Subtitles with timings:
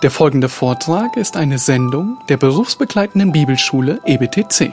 [0.00, 4.72] Der folgende Vortrag ist eine Sendung der berufsbegleitenden Bibelschule EBTC.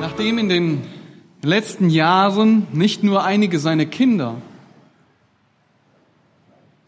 [0.00, 0.82] Nachdem in den
[1.42, 4.34] letzten Jahren nicht nur einige seiner Kinder,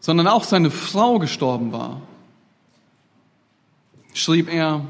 [0.09, 2.01] sondern auch seine Frau gestorben war,
[4.15, 4.83] schrieb er,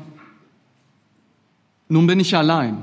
[1.90, 2.78] nun bin ich allein.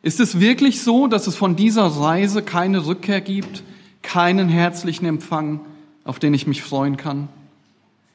[0.00, 3.62] Ist es wirklich so, dass es von dieser Reise keine Rückkehr gibt,
[4.00, 5.60] keinen herzlichen Empfang,
[6.04, 7.28] auf den ich mich freuen kann?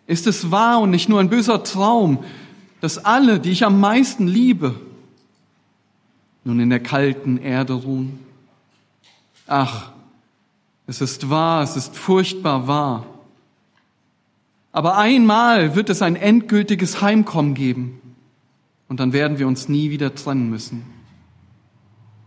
[0.08, 2.24] Ist es wahr und nicht nur ein böser Traum,
[2.82, 4.74] dass alle, die ich am meisten liebe,
[6.44, 8.18] nun in der kalten Erde ruhen?
[9.46, 9.92] Ach,
[10.88, 13.05] es ist wahr, es ist furchtbar wahr.
[14.72, 18.02] Aber einmal wird es ein endgültiges Heimkommen geben
[18.88, 20.86] und dann werden wir uns nie wieder trennen müssen.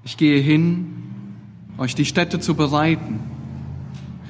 [0.05, 0.93] Ich gehe hin,
[1.79, 3.21] euch die Städte zu bereiten.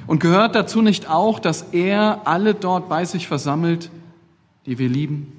[0.07, 3.91] Und gehört dazu nicht auch, dass er alle dort bei sich versammelt,
[4.65, 5.31] die wir lieben?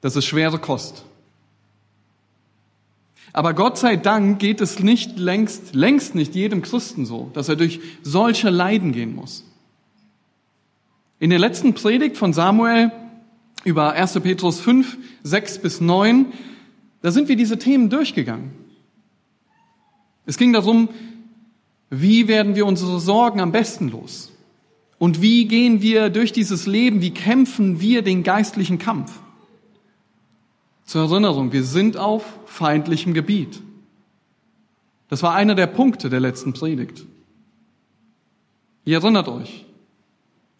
[0.00, 1.04] Das ist schwere Kost.
[3.32, 7.56] Aber Gott sei Dank geht es nicht längst, längst nicht jedem Christen so, dass er
[7.56, 9.44] durch solche Leiden gehen muss.
[11.18, 12.90] In der letzten Predigt von Samuel
[13.64, 14.20] über 1.
[14.20, 16.26] Petrus 5, 6 bis 9,
[17.02, 18.52] da sind wir diese Themen durchgegangen.
[20.26, 20.88] Es ging darum,
[21.90, 24.32] wie werden wir unsere Sorgen am besten los?
[24.98, 27.00] Und wie gehen wir durch dieses Leben?
[27.00, 29.20] Wie kämpfen wir den geistlichen Kampf?
[30.90, 33.62] Zur Erinnerung, wir sind auf feindlichem Gebiet.
[35.08, 37.06] Das war einer der Punkte der letzten Predigt.
[38.84, 39.66] Ihr erinnert euch.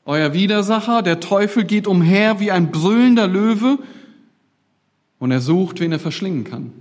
[0.05, 3.81] Euer Widersacher, der Teufel, geht umher wie ein brüllender Löwe
[5.19, 6.73] und er sucht, wen er verschlingen kann.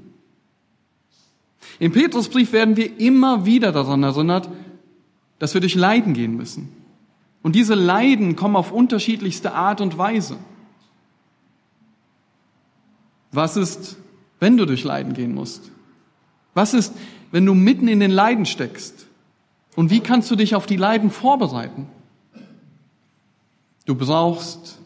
[1.79, 4.47] Im Petrusbrief werden wir immer wieder daran erinnert,
[5.39, 6.69] dass wir durch Leiden gehen müssen.
[7.41, 10.37] Und diese Leiden kommen auf unterschiedlichste Art und Weise.
[13.31, 13.97] Was ist,
[14.39, 15.71] wenn du durch Leiden gehen musst?
[16.53, 16.93] Was ist,
[17.31, 19.07] wenn du mitten in den Leiden steckst?
[19.75, 21.87] Und wie kannst du dich auf die Leiden vorbereiten?
[23.85, 24.79] Du brauchst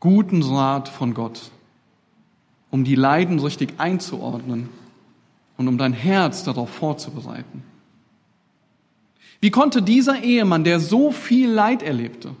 [0.00, 1.50] guten Rat von Gott,
[2.70, 4.68] um die Leiden richtig einzuordnen
[5.56, 7.62] und um dein Herz darauf vorzubereiten.
[9.40, 12.34] Wie konnte dieser Ehemann, der so viel Leid erlebte,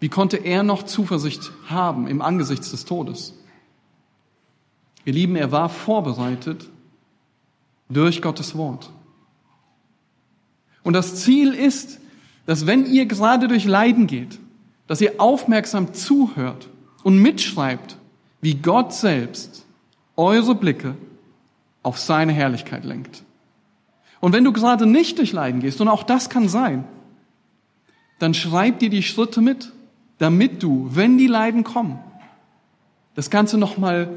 [0.00, 3.34] wie konnte er noch Zuversicht haben im Angesicht des Todes?
[5.04, 6.68] Ihr Lieben, er war vorbereitet
[7.88, 8.90] durch Gottes Wort.
[10.82, 11.98] Und das Ziel ist,
[12.46, 14.38] dass wenn ihr gerade durch Leiden geht,
[14.86, 16.68] dass ihr aufmerksam zuhört
[17.02, 17.96] und mitschreibt,
[18.40, 19.66] wie Gott selbst
[20.16, 20.94] eure Blicke
[21.82, 23.22] auf seine Herrlichkeit lenkt.
[24.20, 26.84] Und wenn du gerade nicht durch Leiden gehst, und auch das kann sein,
[28.18, 29.72] dann schreib dir die Schritte mit,
[30.18, 31.98] damit du, wenn die Leiden kommen,
[33.14, 34.08] das Ganze nochmal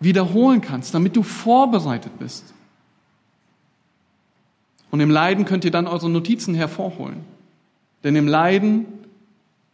[0.00, 2.52] wiederholen kannst, damit du vorbereitet bist.
[4.90, 7.24] Und im Leiden könnt ihr dann eure Notizen hervorholen.
[8.04, 8.86] Denn im Leiden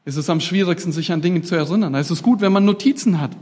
[0.04, 1.92] ist es am schwierigsten, sich an Dinge zu erinnern.
[1.92, 3.36] Da ist es gut, wenn man Notizen hat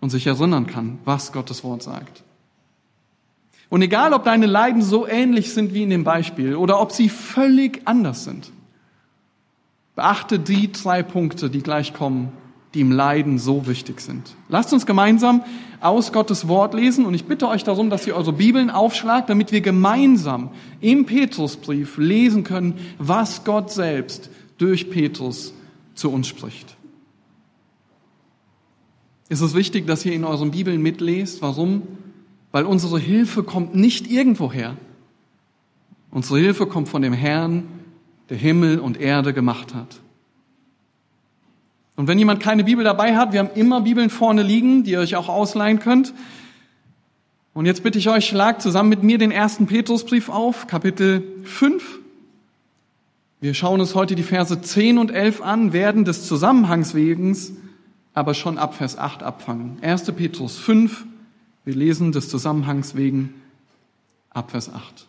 [0.00, 2.22] und sich erinnern kann, was Gottes Wort sagt.
[3.68, 7.08] Und egal, ob deine Leiden so ähnlich sind wie in dem Beispiel oder ob sie
[7.08, 8.50] völlig anders sind,
[9.94, 12.32] beachte die drei Punkte, die gleich kommen,
[12.74, 14.34] die im Leiden so wichtig sind.
[14.48, 15.42] Lasst uns gemeinsam
[15.80, 19.50] aus Gottes Wort lesen und ich bitte euch darum, dass ihr eure Bibeln aufschlagt, damit
[19.50, 25.52] wir gemeinsam im Petrusbrief lesen können, was Gott selbst durch Petrus
[25.94, 26.76] zu uns spricht.
[29.28, 31.40] Es ist wichtig, dass ihr in euren Bibeln mitlest.
[31.40, 31.82] Warum?
[32.52, 34.76] Weil unsere Hilfe kommt nicht irgendwoher.
[36.10, 37.64] Unsere Hilfe kommt von dem Herrn,
[38.28, 40.00] der Himmel und Erde gemacht hat.
[42.00, 45.00] Und wenn jemand keine Bibel dabei hat, wir haben immer Bibeln vorne liegen, die ihr
[45.00, 46.14] euch auch ausleihen könnt.
[47.52, 51.98] Und jetzt bitte ich euch, schlagt zusammen mit mir den ersten Petrusbrief auf, Kapitel 5.
[53.42, 57.36] Wir schauen uns heute die Verse 10 und 11 an, werden des Zusammenhangs wegen
[58.14, 59.76] aber schon ab Vers 8 abfangen.
[59.82, 60.10] 1.
[60.12, 61.04] Petrus 5,
[61.66, 63.34] wir lesen des Zusammenhangs wegen
[64.30, 65.06] ab Vers 8.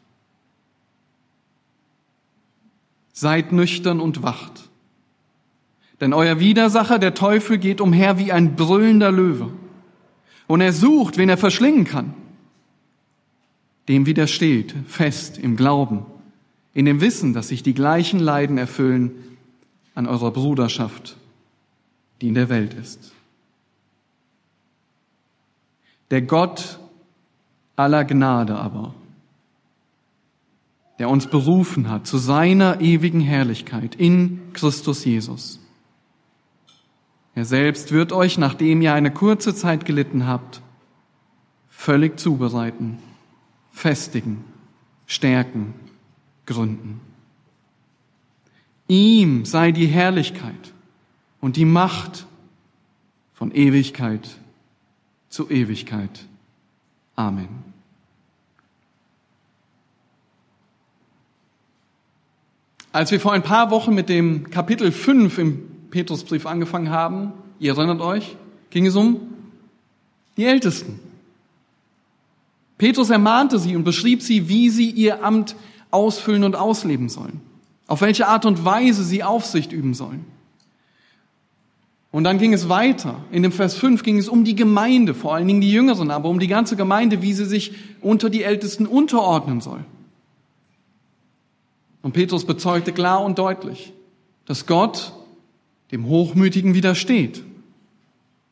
[3.13, 4.70] Seid nüchtern und wacht.
[6.01, 9.53] Denn euer Widersacher, der Teufel, geht umher wie ein brüllender Löwe.
[10.48, 12.15] Und er sucht, wen er verschlingen kann.
[13.88, 16.06] Dem widersteht, fest im Glauben,
[16.74, 19.12] in dem Wissen, dass sich die gleichen Leiden erfüllen
[19.94, 21.18] an eurer Bruderschaft,
[22.19, 23.13] die in der Welt ist.
[26.09, 26.80] Der Gott
[27.75, 28.95] aller Gnade aber,
[31.00, 35.61] der uns berufen hat zu seiner ewigen Herrlichkeit in Christus Jesus.
[37.33, 40.62] Er selbst wird euch, nachdem ihr eine kurze Zeit gelitten habt,
[41.69, 43.00] völlig zubereiten,
[43.72, 44.44] festigen,
[45.07, 45.74] stärken,
[46.45, 47.00] gründen.
[48.88, 50.74] Ihm sei die Herrlichkeit
[51.39, 52.25] und die Macht
[53.34, 54.38] von Ewigkeit
[55.30, 56.25] zu Ewigkeit.
[57.16, 57.48] Amen.
[62.92, 67.73] Als wir vor ein paar Wochen mit dem Kapitel 5 im Petrusbrief angefangen haben, ihr
[67.77, 68.35] erinnert euch,
[68.71, 69.19] ging es um
[70.38, 70.99] die Ältesten.
[72.77, 75.55] Petrus ermahnte sie und beschrieb sie, wie sie ihr Amt
[75.91, 77.41] ausfüllen und ausleben sollen,
[77.85, 80.25] auf welche Art und Weise sie Aufsicht üben sollen.
[82.11, 83.23] Und dann ging es weiter.
[83.31, 86.27] In dem Vers 5 ging es um die Gemeinde, vor allen Dingen die Jüngeren, aber
[86.27, 89.85] um die ganze Gemeinde, wie sie sich unter die Ältesten unterordnen soll.
[92.01, 93.93] Und Petrus bezeugte klar und deutlich,
[94.45, 95.13] dass Gott
[95.91, 97.43] dem Hochmütigen widersteht,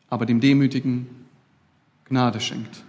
[0.09, 1.07] aber dem Demütigen
[2.06, 2.83] Gnade schenkt.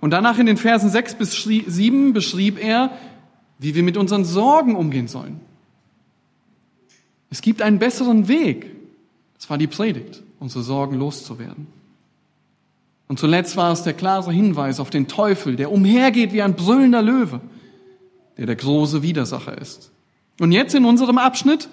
[0.00, 2.90] Und danach in den Versen 6 bis 7 beschrieb er,
[3.58, 5.40] wie wir mit unseren Sorgen umgehen sollen.
[7.30, 8.70] Es gibt einen besseren Weg.
[9.36, 11.66] Das war die Predigt, unsere Sorgen loszuwerden.
[13.08, 17.02] Und zuletzt war es der klare Hinweis auf den Teufel, der umhergeht wie ein brüllender
[17.02, 17.40] Löwe
[18.36, 19.90] der der große Widersacher ist.
[20.40, 21.68] Und jetzt in unserem Abschnitt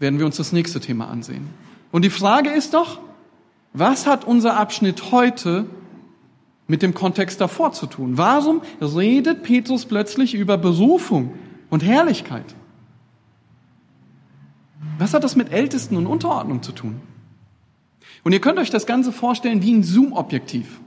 [0.00, 1.48] werden wir uns das nächste Thema ansehen.
[1.92, 2.98] Und die Frage ist doch,
[3.72, 5.66] was hat unser Abschnitt heute
[6.66, 8.18] mit dem Kontext davor zu tun?
[8.18, 11.34] Warum redet Petrus plötzlich über Berufung
[11.68, 12.56] und Herrlichkeit?
[14.98, 17.00] Was hat das mit Ältesten und Unterordnung zu tun?
[18.24, 20.80] Und ihr könnt euch das Ganze vorstellen wie ein Zoom-Objektiv.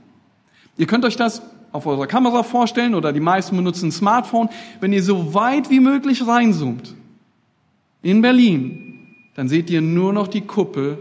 [0.76, 4.48] Ihr könnt euch das auf eurer Kamera vorstellen oder die meisten benutzen ein Smartphone.
[4.80, 6.94] Wenn ihr so weit wie möglich reinzoomt
[8.02, 8.83] in Berlin,
[9.34, 10.98] dann seht ihr nur noch die Kuppel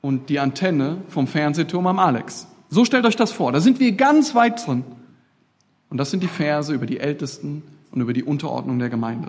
[0.00, 2.46] und die Antenne vom Fernsehturm am Alex.
[2.68, 3.52] So stellt euch das vor.
[3.52, 4.84] Da sind wir ganz weit drin.
[5.90, 9.28] Und das sind die Verse über die Ältesten und über die Unterordnung der Gemeinde.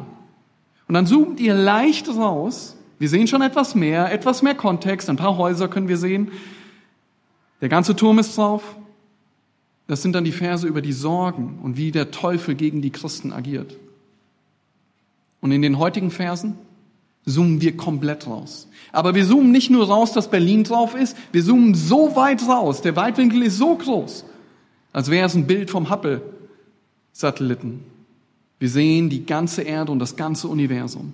[0.88, 2.76] Und dann zoomt ihr leicht raus.
[2.98, 5.10] Wir sehen schon etwas mehr, etwas mehr Kontext.
[5.10, 6.32] Ein paar Häuser können wir sehen.
[7.62, 8.76] Der ganze Turm ist drauf.
[9.88, 13.32] Das sind dann die Verse über die Sorgen und wie der Teufel gegen die Christen
[13.32, 13.78] agiert.
[15.42, 16.58] Und in den heutigen Versen
[17.25, 18.68] zoomen wir komplett raus.
[18.92, 22.81] Aber wir zoomen nicht nur raus, dass Berlin drauf ist, wir zoomen so weit raus,
[22.81, 24.25] der Weitwinkel ist so groß,
[24.94, 27.83] als wäre es ein Bild vom Hubble-Satelliten.
[28.60, 31.13] Wir sehen die ganze Erde und das ganze Universum.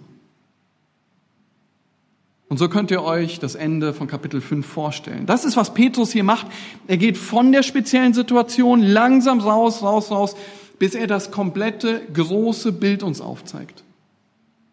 [2.50, 5.26] Und so könnt ihr euch das Ende von Kapitel 5 vorstellen.
[5.26, 6.48] Das ist, was Petrus hier macht.
[6.86, 10.36] Er geht von der speziellen Situation langsam raus, raus, raus,
[10.78, 13.84] bis er das komplette große Bild uns aufzeigt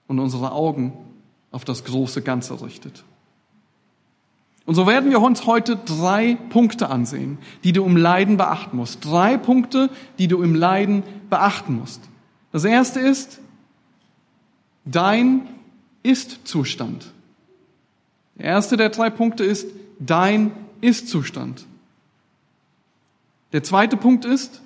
[0.09, 0.93] und unsere Augen
[1.51, 3.05] auf das große Ganze richtet.
[4.67, 9.03] Und so werden wir uns heute drei Punkte ansehen, die du im Leiden beachten musst.
[9.03, 12.03] Drei Punkte, die du im Leiden beachten musst.
[12.53, 13.41] Das erste ist
[14.85, 15.49] dein
[16.03, 17.13] Ist-Zustand.
[18.37, 20.53] Der erste der drei Punkte ist dein
[20.83, 21.65] Ist-Zustand.
[23.53, 24.61] Der zweite Punkt ist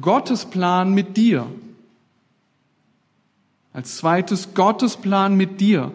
[0.00, 1.46] Gottes Plan mit dir.
[3.74, 5.92] Als zweites Gottes Plan mit dir.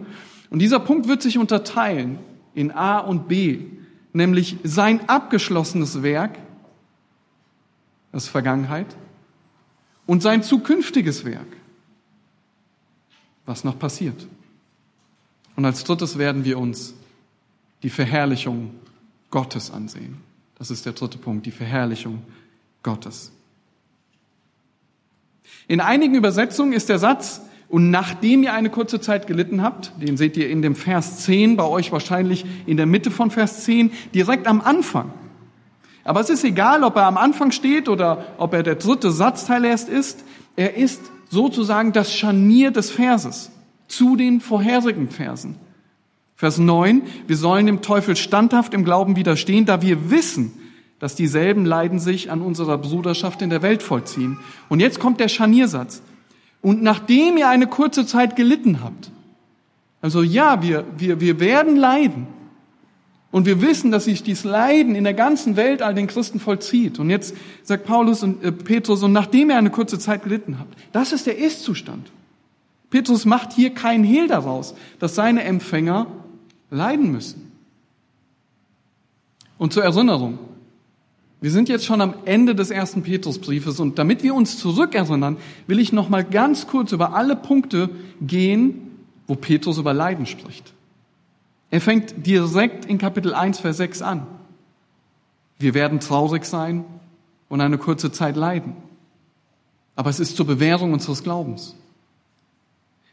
[0.51, 2.19] Und dieser Punkt wird sich unterteilen
[2.53, 3.65] in A und B,
[4.13, 6.38] nämlich sein abgeschlossenes Werk,
[8.12, 8.95] das Vergangenheit,
[10.05, 11.48] und sein zukünftiges Werk,
[13.45, 14.27] was noch passiert.
[15.55, 16.93] Und als drittes werden wir uns
[17.83, 18.71] die Verherrlichung
[19.29, 20.17] Gottes ansehen.
[20.57, 22.24] Das ist der dritte Punkt, die Verherrlichung
[22.83, 23.31] Gottes.
[25.67, 30.17] In einigen Übersetzungen ist der Satz, und nachdem ihr eine kurze Zeit gelitten habt, den
[30.17, 33.91] seht ihr in dem Vers 10, bei euch wahrscheinlich in der Mitte von Vers 10,
[34.13, 35.13] direkt am Anfang.
[36.03, 39.63] Aber es ist egal, ob er am Anfang steht oder ob er der dritte Satzteil
[39.65, 40.23] erst ist.
[40.55, 40.99] Er ist
[41.29, 43.51] sozusagen das Scharnier des Verses
[43.88, 45.55] zu den vorherigen Versen.
[46.35, 50.53] Vers 9, wir sollen dem Teufel standhaft im Glauben widerstehen, da wir wissen,
[50.97, 54.39] dass dieselben Leiden sich an unserer Bruderschaft in der Welt vollziehen.
[54.69, 56.01] Und jetzt kommt der Scharniersatz.
[56.61, 59.11] Und nachdem ihr eine kurze Zeit gelitten habt,
[60.01, 62.27] also ja, wir, wir, wir werden leiden,
[63.31, 66.97] Und wir wissen, dass sich dieses Leiden in der ganzen Welt all den Christen vollzieht.
[66.99, 70.67] Und jetzt sagt Paulus und äh, Petrus, und nachdem er eine kurze Zeit gelitten hat,
[70.91, 72.09] das ist der Ist-Zustand.
[72.89, 76.07] Petrus macht hier keinen Hehl daraus, dass seine Empfänger
[76.71, 77.51] leiden müssen.
[79.59, 80.39] Und zur Erinnerung,
[81.41, 85.79] wir sind jetzt schon am Ende des ersten Petrusbriefes und damit wir uns zurückerinnern, will
[85.79, 87.89] ich noch mal ganz kurz über alle Punkte
[88.22, 88.89] gehen,
[89.25, 90.74] wo Petrus über Leiden spricht.
[91.72, 94.27] Er fängt direkt in Kapitel 1, Vers 6 an.
[95.60, 96.84] Wir werden traurig sein
[97.48, 98.75] und eine kurze Zeit leiden.
[99.96, 101.75] Aber es ist zur Bewährung unseres Glaubens.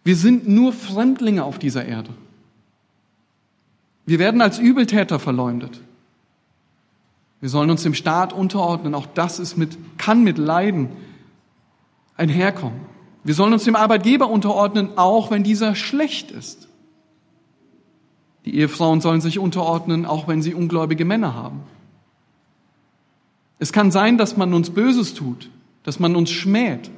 [0.05, 2.11] Wir sind nur Fremdlinge auf dieser Erde.
[4.07, 5.81] Wir werden als Übeltäter verleumdet.
[7.41, 8.95] Wir sollen uns dem Staat unterordnen.
[8.95, 10.89] Auch das ist mit, kann mit Leiden
[12.17, 12.81] einherkommen.
[13.25, 16.69] Wir sollen uns dem Arbeitgeber unterordnen, auch wenn dieser schlecht ist.
[18.45, 21.63] Die Ehefrauen sollen sich unterordnen, auch wenn sie ungläubige Männer haben.
[23.59, 25.51] Es kann sein, dass man uns Böses tut,
[25.83, 26.91] dass man uns schmäht,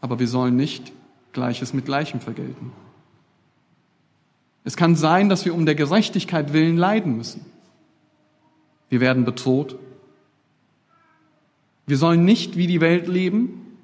[0.00, 0.92] aber wir sollen nicht
[1.32, 2.72] Gleiches mit Gleichem vergelten.
[4.64, 7.46] Es kann sein, dass wir um der Gerechtigkeit willen leiden müssen.
[8.90, 9.76] Wir werden bedroht.
[11.86, 13.76] Wir sollen nicht wie die Welt leben.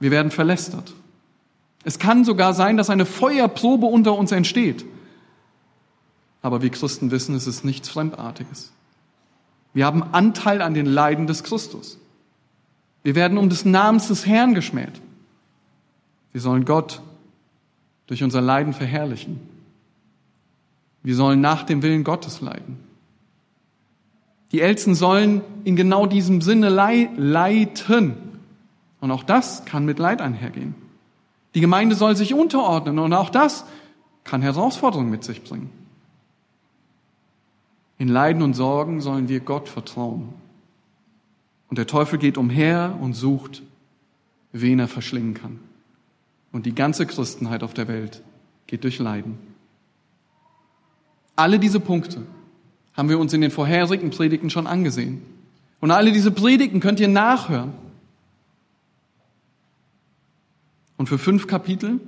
[0.00, 0.92] Wir werden verlästert.
[1.84, 4.84] Es kann sogar sein, dass eine Feuerprobe unter uns entsteht.
[6.40, 8.72] Aber wir Christen wissen, es ist nichts Fremdartiges.
[9.74, 11.98] Wir haben Anteil an den Leiden des Christus.
[13.02, 15.00] Wir werden um des Namens des Herrn geschmäht.
[16.32, 17.02] Wir sollen Gott
[18.06, 19.40] durch unser Leiden verherrlichen.
[21.02, 22.91] Wir sollen nach dem Willen Gottes leiden.
[24.52, 28.14] Die Ältesten sollen in genau diesem Sinne leiten.
[29.00, 30.74] Und auch das kann mit Leid einhergehen.
[31.54, 33.64] Die Gemeinde soll sich unterordnen und auch das
[34.24, 35.70] kann Herausforderungen mit sich bringen.
[37.98, 40.30] In Leiden und Sorgen sollen wir Gott vertrauen.
[41.68, 43.62] Und der Teufel geht umher und sucht,
[44.52, 45.60] wen er verschlingen kann.
[46.52, 48.22] Und die ganze Christenheit auf der Welt
[48.66, 49.38] geht durch Leiden.
[51.36, 52.22] Alle diese Punkte
[52.94, 55.22] haben wir uns in den vorherigen Predigten schon angesehen.
[55.80, 57.72] Und alle diese Predigten könnt ihr nachhören.
[60.96, 62.00] Und für fünf Kapitel,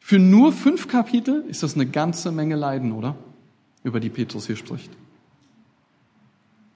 [0.00, 3.16] für nur fünf Kapitel ist das eine ganze Menge Leiden, oder?
[3.84, 4.90] Über die Petrus hier spricht.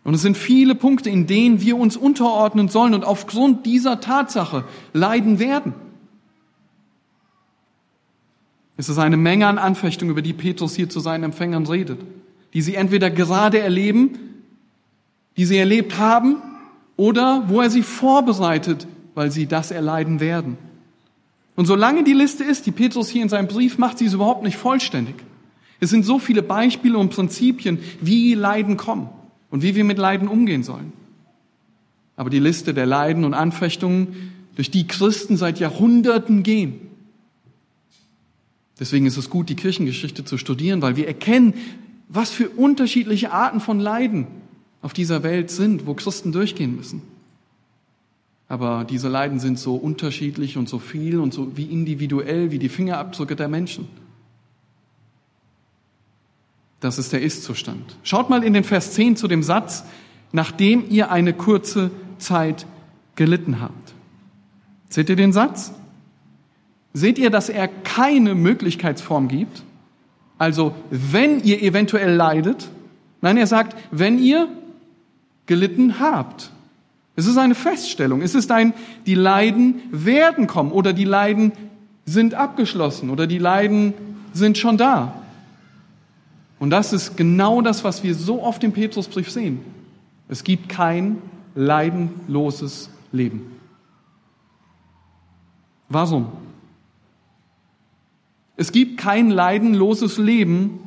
[0.04, 4.64] Und es sind viele Punkte, in denen wir uns unterordnen sollen und aufgrund dieser Tatsache
[4.92, 5.74] leiden werden.
[8.76, 12.00] Es ist eine Menge an Anfechtung, über die Petrus hier zu seinen Empfängern redet,
[12.54, 14.18] die sie entweder gerade erleben,
[15.36, 16.36] die sie erlebt haben,
[16.96, 20.58] oder wo er sie vorbereitet, weil sie das erleiden werden.
[21.56, 24.42] Und solange die Liste ist, die Petrus hier in seinem Brief macht, sie ist überhaupt
[24.42, 25.16] nicht vollständig.
[25.80, 29.08] Es sind so viele Beispiele und Prinzipien, wie Leiden kommen
[29.50, 30.92] und wie wir mit Leiden umgehen sollen.
[32.14, 36.74] Aber die Liste der Leiden und Anfechtungen, durch die Christen seit Jahrhunderten gehen.
[38.78, 41.54] Deswegen ist es gut, die Kirchengeschichte zu studieren, weil wir erkennen,
[42.12, 44.26] was für unterschiedliche Arten von Leiden
[44.82, 47.02] auf dieser Welt sind, wo Christen durchgehen müssen.
[48.48, 52.68] Aber diese Leiden sind so unterschiedlich und so viel und so wie individuell wie die
[52.68, 53.88] Fingerabdrücke der Menschen.
[56.80, 57.96] Das ist der Ist-Zustand.
[58.02, 59.84] Schaut mal in den Vers 10 zu dem Satz,
[60.32, 62.66] nachdem ihr eine kurze Zeit
[63.14, 63.94] gelitten habt.
[64.90, 65.72] Seht ihr den Satz?
[66.92, 69.62] Seht ihr, dass er keine Möglichkeitsform gibt?
[70.42, 72.68] Also, wenn ihr eventuell leidet,
[73.20, 74.48] nein, er sagt, wenn ihr
[75.46, 76.50] gelitten habt.
[77.14, 78.22] Es ist eine Feststellung.
[78.22, 78.74] Es ist ein,
[79.06, 81.52] die Leiden werden kommen oder die Leiden
[82.06, 83.94] sind abgeschlossen oder die Leiden
[84.32, 85.14] sind schon da.
[86.58, 89.60] Und das ist genau das, was wir so oft im Petrusbrief sehen.
[90.28, 91.18] Es gibt kein
[91.54, 93.46] leidenloses Leben.
[95.88, 96.32] Warum?
[98.56, 100.80] Es gibt kein leidenloses Leben,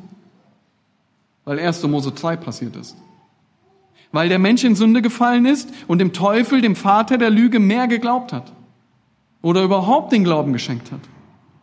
[1.44, 1.82] weil 1.
[1.84, 2.96] Mose 2 passiert ist
[4.12, 7.86] weil der Mensch in Sünde gefallen ist und dem Teufel, dem Vater der Lüge, mehr
[7.86, 8.52] geglaubt hat
[9.42, 11.00] oder überhaupt den Glauben geschenkt hat,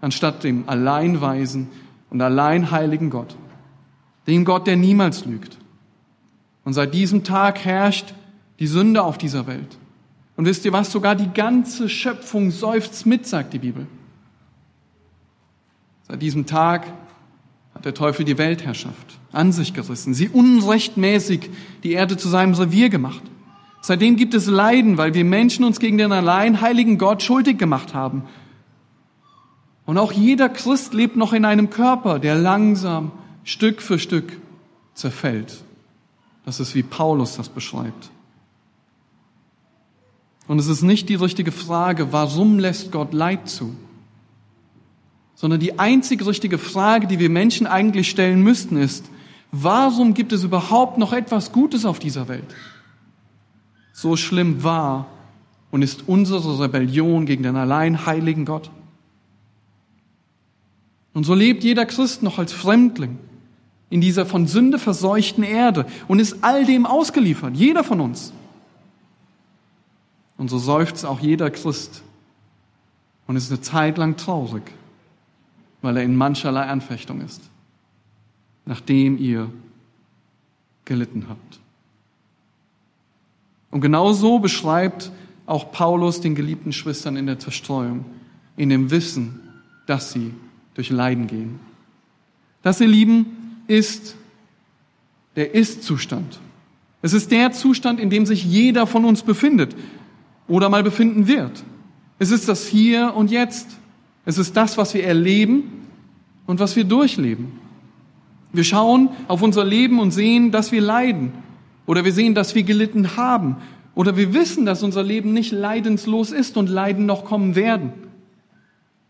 [0.02, 1.70] anstatt dem alleinweisen
[2.12, 3.36] und allein heiligen Gott,
[4.28, 5.58] dem Gott, der niemals lügt.
[6.64, 8.14] Und seit diesem Tag herrscht
[8.60, 9.78] die Sünde auf dieser Welt.
[10.38, 10.92] Und wisst ihr was?
[10.92, 13.88] Sogar die ganze Schöpfung seufzt mit, sagt die Bibel.
[16.14, 16.86] Seit diesem Tag
[17.74, 21.50] hat der Teufel die Weltherrschaft an sich gerissen, sie unrechtmäßig
[21.82, 23.24] die Erde zu seinem Revier gemacht.
[23.82, 27.96] Seitdem gibt es Leiden, weil wir Menschen uns gegen den allein heiligen Gott schuldig gemacht
[27.96, 28.26] haben.
[29.88, 33.12] Und auch jeder Christ lebt noch in einem Körper, der langsam
[33.44, 34.40] Stück für Stück
[34.94, 35.64] zerfällt.
[36.46, 38.12] Das ist wie Paulus das beschreibt.
[40.46, 43.76] Und es ist nicht die richtige Frage, warum lässt Gott Leid zu?
[45.44, 49.04] Sondern die einzig richtige Frage, die wir Menschen eigentlich stellen müssten, ist,
[49.52, 52.56] warum gibt es überhaupt noch etwas Gutes auf dieser Welt?
[53.92, 55.08] So schlimm war
[55.70, 58.72] und ist unsere Rebellion gegen den allein heiligen Gott.
[61.14, 63.20] Und so lebt jeder Christ noch als Fremdling
[63.90, 68.32] in dieser von Sünde verseuchten Erde und ist all dem ausgeliefert, jeder von uns.
[70.38, 72.02] Und so seufzt auch jeder Christ
[73.28, 74.64] und ist eine Zeit lang traurig,
[75.84, 77.42] weil er in mancherlei Anfechtung ist,
[78.66, 79.52] nachdem ihr
[80.86, 81.60] gelitten habt.
[83.70, 85.12] Und genau so beschreibt
[85.46, 88.06] auch Paulus den geliebten Schwestern in der Zerstreuung,
[88.56, 89.42] in dem Wissen,
[89.86, 90.34] dass sie
[90.74, 91.60] durch Leiden gehen.
[92.62, 93.26] Das, ihr Lieben,
[93.68, 94.16] ist
[95.36, 96.40] der Ist-Zustand.
[97.02, 99.76] Es ist der Zustand, in dem sich jeder von uns befindet
[100.48, 101.64] oder mal befinden wird.
[102.20, 103.78] Es ist das Hier und Jetzt.
[104.26, 105.88] Es ist das, was wir erleben
[106.46, 107.60] und was wir durchleben.
[108.54, 111.34] Wir schauen auf unser Leben und sehen, dass wir leiden.
[111.86, 113.58] Oder wir sehen, dass wir gelitten haben.
[113.96, 117.92] Oder wir wissen, dass unser Leben nicht leidenslos ist und Leiden noch kommen werden.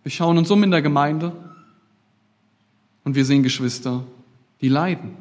[0.04, 1.32] Wir schauen uns um in der Gemeinde
[3.04, 4.04] und wir sehen Geschwister,
[4.62, 5.12] die leiden.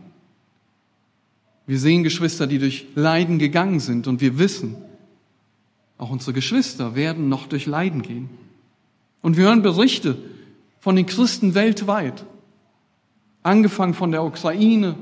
[1.66, 4.76] Wir sehen Geschwister, die durch Leiden gegangen sind und wir wissen,
[5.98, 8.28] auch unsere Geschwister werden noch durch Leiden gehen.
[9.22, 10.18] Und wir hören Berichte
[10.80, 12.24] von den Christen weltweit,
[13.42, 14.96] angefangen von der Ukraine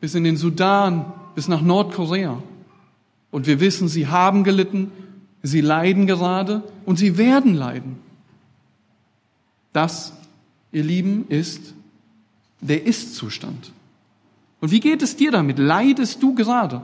[0.00, 2.42] bis in den Sudan, bis nach Nordkorea.
[3.30, 4.92] Und wir wissen, sie haben gelitten,
[5.42, 7.96] sie leiden gerade und sie werden leiden.
[9.72, 10.12] Das,
[10.70, 11.74] ihr Lieben, ist
[12.60, 13.72] der Ist-Zustand.
[14.60, 15.58] Und wie geht es dir damit?
[15.58, 16.82] Leidest du gerade?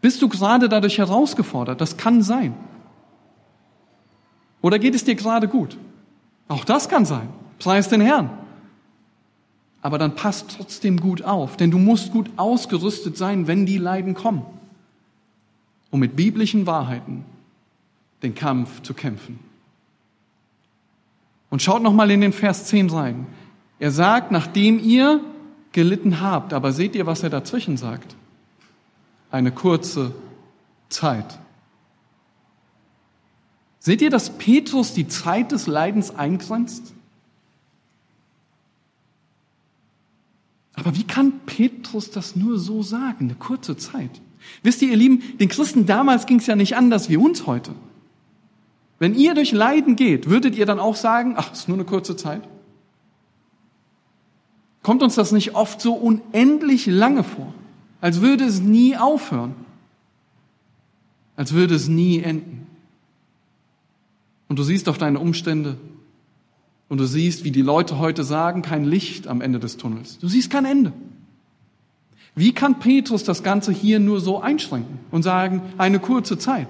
[0.00, 1.80] Bist du gerade dadurch herausgefordert?
[1.80, 2.54] Das kann sein.
[4.66, 5.78] Oder geht es dir gerade gut?
[6.48, 7.28] Auch das kann sein.
[7.60, 8.30] Preis den Herrn.
[9.80, 14.14] Aber dann passt trotzdem gut auf, denn du musst gut ausgerüstet sein, wenn die Leiden
[14.14, 14.44] kommen,
[15.92, 17.24] um mit biblischen Wahrheiten
[18.24, 19.38] den Kampf zu kämpfen.
[21.48, 23.28] Und schaut nochmal in den Vers 10 rein.
[23.78, 25.20] Er sagt, nachdem ihr
[25.70, 28.16] gelitten habt, aber seht ihr, was er dazwischen sagt?
[29.30, 30.12] Eine kurze
[30.88, 31.38] Zeit.
[33.86, 36.92] Seht ihr, dass Petrus die Zeit des Leidens eingrenzt?
[40.74, 44.10] Aber wie kann Petrus das nur so sagen, eine kurze Zeit?
[44.64, 47.76] Wisst ihr, ihr Lieben, den Christen damals ging es ja nicht anders wie uns heute.
[48.98, 52.16] Wenn ihr durch Leiden geht, würdet ihr dann auch sagen, ach, ist nur eine kurze
[52.16, 52.42] Zeit?
[54.82, 57.54] Kommt uns das nicht oft so unendlich lange vor,
[58.00, 59.54] als würde es nie aufhören,
[61.36, 62.65] als würde es nie enden?
[64.48, 65.76] Und du siehst auf deine Umstände
[66.88, 70.18] und du siehst, wie die Leute heute sagen, kein Licht am Ende des Tunnels.
[70.18, 70.92] Du siehst kein Ende.
[72.34, 76.68] Wie kann Petrus das Ganze hier nur so einschränken und sagen, eine kurze Zeit?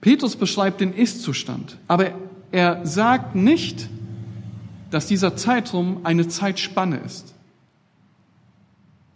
[0.00, 2.12] Petrus beschreibt den Ist-Zustand, aber
[2.52, 3.88] er sagt nicht,
[4.90, 7.34] dass dieser Zeitraum eine Zeitspanne ist.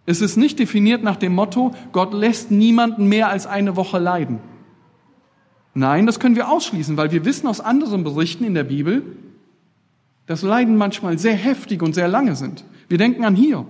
[0.04, 4.40] Es ist nicht definiert nach dem Motto, Gott lässt niemanden mehr als eine Woche leiden.
[5.74, 9.02] Nein, das können wir ausschließen, weil wir wissen aus anderen Berichten in der Bibel,
[10.26, 12.64] dass Leiden manchmal sehr heftig und sehr lange sind.
[12.88, 13.66] Wir denken an Hiob.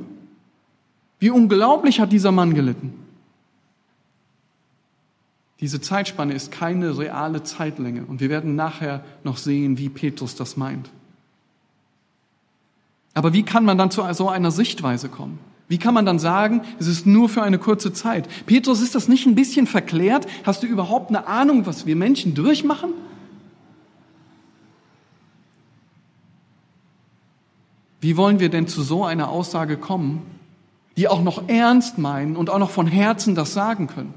[1.19, 2.95] Wie unglaublich hat dieser Mann gelitten.
[5.61, 10.57] Diese Zeitspanne ist keine reale Zeitlänge und wir werden nachher noch sehen, wie Petrus das
[10.57, 10.91] meint.
[13.13, 15.39] Aber wie kann man dann zu so einer Sichtweise kommen?
[15.71, 18.29] Wie kann man dann sagen, es ist nur für eine kurze Zeit?
[18.47, 20.27] Petrus, ist das nicht ein bisschen verklärt?
[20.43, 22.93] Hast du überhaupt eine Ahnung, was wir Menschen durchmachen?
[28.01, 30.23] Wie wollen wir denn zu so einer Aussage kommen,
[30.97, 34.15] die auch noch ernst meinen und auch noch von Herzen das sagen können?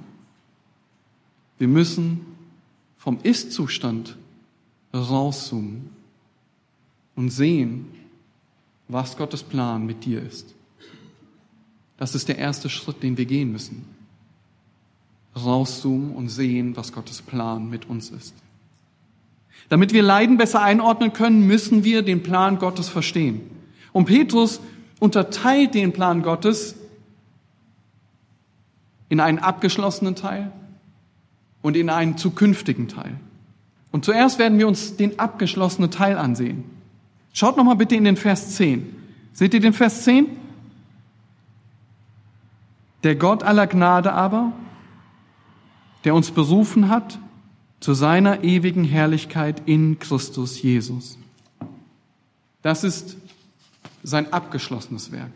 [1.60, 2.26] Wir müssen
[2.98, 4.18] vom Ist-Zustand
[4.92, 5.92] rauszoomen
[7.16, 7.92] und sehen,
[8.88, 10.56] was Gottes Plan mit dir ist.
[11.98, 13.86] Das ist der erste Schritt, den wir gehen müssen.
[15.36, 18.34] Rauszoomen und sehen, was Gottes Plan mit uns ist.
[19.70, 23.42] Damit wir Leiden besser einordnen können, müssen wir den Plan Gottes verstehen.
[23.92, 24.60] Und Petrus
[25.00, 26.76] unterteilt den Plan Gottes
[29.10, 30.52] in einen abgeschlossenen Teil
[31.62, 33.20] und in einen zukünftigen Teil.
[33.92, 36.64] Und zuerst werden wir uns den abgeschlossenen Teil ansehen.
[37.32, 38.96] Schaut nochmal bitte in den Vers 10.
[39.34, 40.28] Seht ihr den Vers 10?
[43.04, 44.54] Der Gott aller Gnade aber,
[46.06, 47.20] der uns berufen hat
[47.80, 51.18] zu seiner ewigen Herrlichkeit in Christus Jesus.
[52.62, 53.18] Das ist
[54.04, 55.32] sein abgeschlossenes Werk.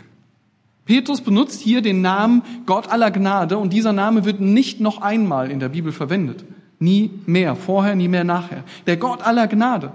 [0.85, 5.51] Petrus benutzt hier den Namen Gott aller Gnade und dieser Name wird nicht noch einmal
[5.51, 6.45] in der Bibel verwendet.
[6.79, 8.63] Nie mehr, vorher, nie mehr nachher.
[8.85, 9.91] Der Gott aller Gnade.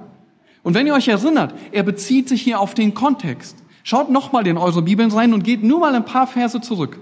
[0.63, 3.57] Und wenn ihr euch erinnert, er bezieht sich hier auf den Kontext.
[3.83, 6.99] Schaut nochmal in eure Bibeln rein und geht nur mal ein paar Verse zurück.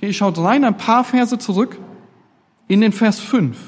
[0.00, 1.76] Okay, schaut rein ein paar Verse zurück
[2.68, 3.58] in den Vers 5.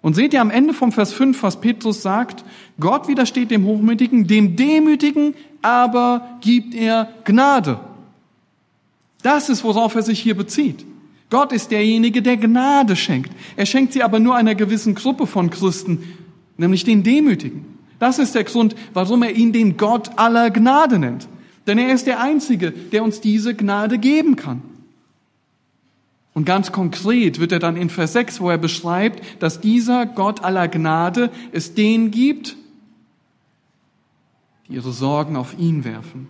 [0.00, 2.42] Und seht ihr am Ende vom Vers 5, was Petrus sagt?
[2.80, 7.80] Gott widersteht dem Hochmütigen, dem Demütigen aber gibt er Gnade.
[9.22, 10.86] Das ist, worauf er sich hier bezieht.
[11.28, 13.30] Gott ist derjenige, der Gnade schenkt.
[13.56, 16.02] Er schenkt sie aber nur einer gewissen Gruppe von Christen,
[16.56, 17.66] nämlich den Demütigen.
[17.98, 21.28] Das ist der Grund, warum er ihn den Gott aller Gnade nennt.
[21.66, 24.62] Denn er ist der Einzige, der uns diese Gnade geben kann.
[26.38, 30.44] Und ganz konkret wird er dann in Vers 6, wo er beschreibt, dass dieser Gott
[30.44, 32.54] aller Gnade es denen gibt,
[34.68, 36.28] die ihre Sorgen auf ihn werfen,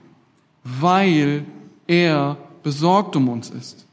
[0.64, 1.44] weil
[1.86, 3.86] er besorgt um uns ist.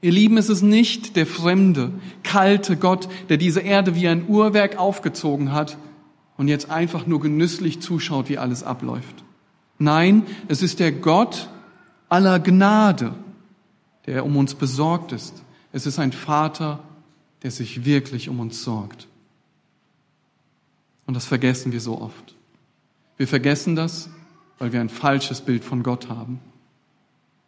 [0.00, 4.78] Ihr Lieben, es ist nicht der fremde, kalte Gott, der diese Erde wie ein Uhrwerk
[4.78, 5.76] aufgezogen hat
[6.38, 9.24] und jetzt einfach nur genüsslich zuschaut, wie alles abläuft.
[9.78, 11.50] Nein, es ist der Gott
[12.08, 13.12] aller Gnade,
[14.08, 15.42] der um uns besorgt ist.
[15.70, 16.80] Es ist ein Vater,
[17.42, 19.06] der sich wirklich um uns sorgt.
[21.06, 22.34] Und das vergessen wir so oft.
[23.18, 24.08] Wir vergessen das,
[24.58, 26.40] weil wir ein falsches Bild von Gott haben.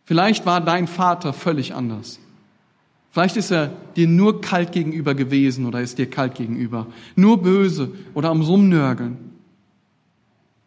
[0.05, 2.18] Vielleicht war dein Vater völlig anders.
[3.11, 6.88] Vielleicht ist er dir nur kalt gegenüber gewesen oder ist dir kalt gegenüber.
[7.16, 9.16] Nur böse oder am Rumnörgeln.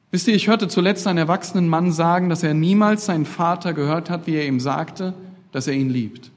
[0.10, 4.10] Wisst ihr, ich hörte zuletzt einen erwachsenen Mann sagen, dass er niemals seinen Vater gehört
[4.10, 5.13] hat, wie er ihm sagte,
[5.53, 6.31] dass er ihn liebt.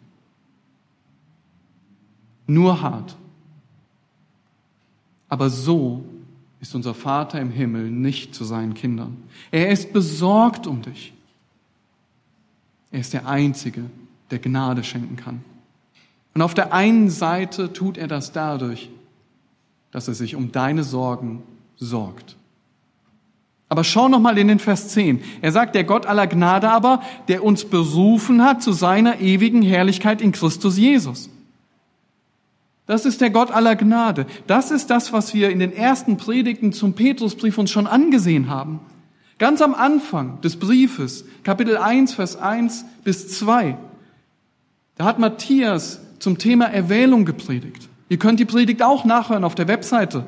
[2.46, 3.16] Nur hart.
[5.28, 6.04] Aber so
[6.60, 9.16] ist unser Vater im Himmel nicht zu seinen Kindern.
[9.50, 11.12] Er ist besorgt um dich.
[12.92, 13.82] Er ist der Einzige,
[14.30, 15.42] der Gnade schenken kann.
[16.34, 18.90] Und auf der einen Seite tut er das dadurch,
[19.90, 21.42] dass er sich um deine Sorgen
[21.76, 22.36] sorgt.
[23.68, 25.22] Aber schau noch mal in den Vers 10.
[25.42, 30.20] Er sagt, der Gott aller Gnade aber, der uns berufen hat zu seiner ewigen Herrlichkeit
[30.20, 31.30] in Christus Jesus.
[32.86, 34.26] Das ist der Gott aller Gnade.
[34.46, 38.78] Das ist das, was wir in den ersten Predigten zum Petrusbrief uns schon angesehen haben.
[39.38, 43.76] Ganz am Anfang des Briefes, Kapitel 1, Vers 1 bis 2,
[44.96, 47.88] da hat Matthias zum Thema Erwählung gepredigt.
[48.08, 50.24] Ihr könnt die Predigt auch nachhören auf der Webseite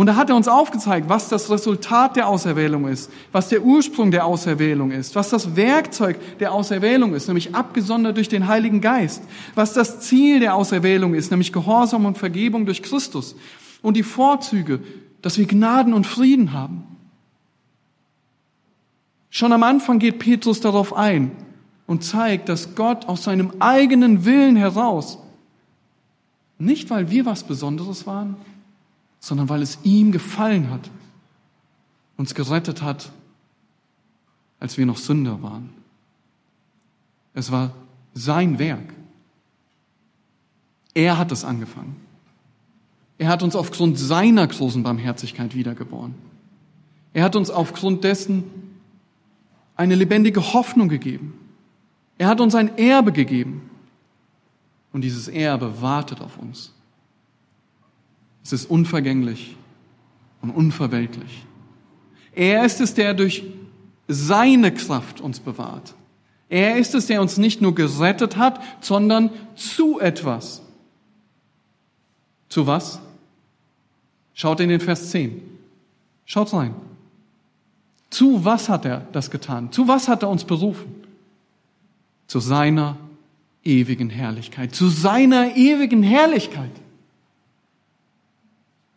[0.00, 4.10] und da hat er uns aufgezeigt, was das Resultat der Auserwählung ist, was der Ursprung
[4.10, 9.22] der Auserwählung ist, was das Werkzeug der Auserwählung ist, nämlich abgesondert durch den Heiligen Geist,
[9.54, 13.36] was das Ziel der Auserwählung ist, nämlich Gehorsam und Vergebung durch Christus
[13.82, 14.80] und die Vorzüge,
[15.20, 16.84] dass wir Gnaden und Frieden haben.
[19.28, 21.30] Schon am Anfang geht Petrus darauf ein
[21.86, 25.18] und zeigt, dass Gott aus seinem eigenen Willen heraus,
[26.58, 28.38] nicht weil wir was Besonderes waren,
[29.20, 30.90] sondern weil es ihm gefallen hat,
[32.16, 33.12] uns gerettet hat,
[34.58, 35.70] als wir noch Sünder waren.
[37.34, 37.72] Es war
[38.14, 38.92] sein Werk.
[40.94, 41.96] Er hat es angefangen.
[43.18, 46.14] Er hat uns aufgrund seiner großen Barmherzigkeit wiedergeboren.
[47.12, 48.44] Er hat uns aufgrund dessen
[49.76, 51.34] eine lebendige Hoffnung gegeben.
[52.18, 53.70] Er hat uns ein Erbe gegeben.
[54.92, 56.72] Und dieses Erbe wartet auf uns.
[58.42, 59.56] Es ist unvergänglich
[60.42, 61.46] und unverwelklich.
[62.34, 63.44] Er ist es, der durch
[64.08, 65.94] seine Kraft uns bewahrt.
[66.48, 70.62] Er ist es, der uns nicht nur gerettet hat, sondern zu etwas.
[72.48, 73.00] Zu was?
[74.34, 75.40] Schaut in den Vers 10.
[76.24, 76.74] Schaut rein.
[78.10, 79.70] Zu was hat er das getan?
[79.70, 80.92] Zu was hat er uns berufen?
[82.26, 82.96] Zu seiner
[83.62, 84.74] ewigen Herrlichkeit.
[84.74, 86.72] Zu seiner ewigen Herrlichkeit.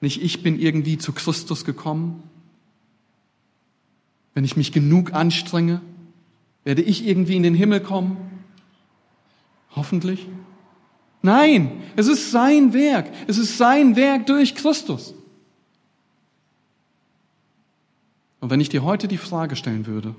[0.04, 2.24] Nicht ich bin irgendwie zu Christus gekommen.
[4.34, 5.80] Wenn ich mich genug anstrenge,
[6.66, 8.18] werde ich irgendwie in den Himmel kommen.
[9.78, 10.28] Hoffentlich.
[11.22, 13.14] Nein, es ist sein Werk.
[13.28, 15.14] Es ist sein Werk durch Christus.
[18.42, 20.14] Und wenn ich dir heute die Frage stellen würde,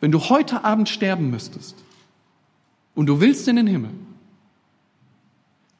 [0.00, 1.76] wenn du heute Abend sterben müsstest
[2.96, 3.92] und du willst in den Himmel,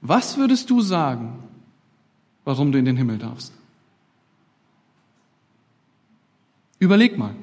[0.01, 1.43] was würdest du sagen,
[2.49, 3.53] warum du in den Himmel darfst.
[6.79, 7.35] Überleg mal.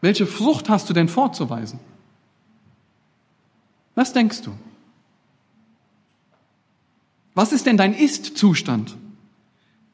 [0.00, 1.78] Welche Frucht hast du denn vorzuweisen?
[3.94, 4.50] Was denkst du?
[7.34, 8.96] Was ist denn dein Ist-Zustand?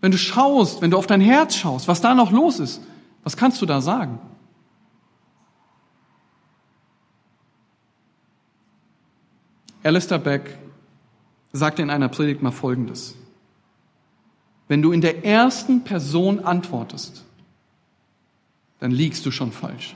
[0.01, 2.81] Wenn du schaust, wenn du auf dein Herz schaust, was da noch los ist,
[3.23, 4.19] was kannst du da sagen?
[9.83, 10.57] Alistair Beck
[11.53, 13.15] sagte in einer Predigt mal Folgendes.
[14.69, 17.25] Wenn du in der ersten Person antwortest,
[18.81, 19.95] dann liegst du schon falsch.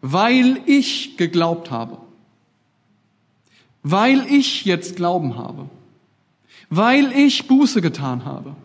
[0.00, 1.98] Weil ich geglaubt habe,
[3.82, 5.68] weil ich jetzt Glauben habe,
[6.68, 8.56] weil ich Buße getan habe,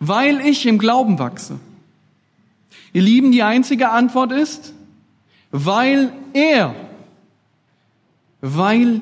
[0.00, 1.58] weil ich im Glauben wachse.
[2.92, 4.72] Ihr Lieben, die einzige Antwort ist,
[5.50, 6.74] weil er
[8.46, 9.00] weil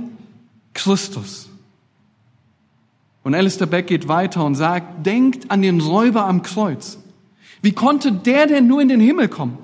[0.72, 1.48] Christus.
[3.24, 6.98] Und Alistair Beck geht weiter und sagt, denkt an den Räuber am Kreuz.
[7.60, 9.58] Wie konnte der denn nur in den Himmel kommen?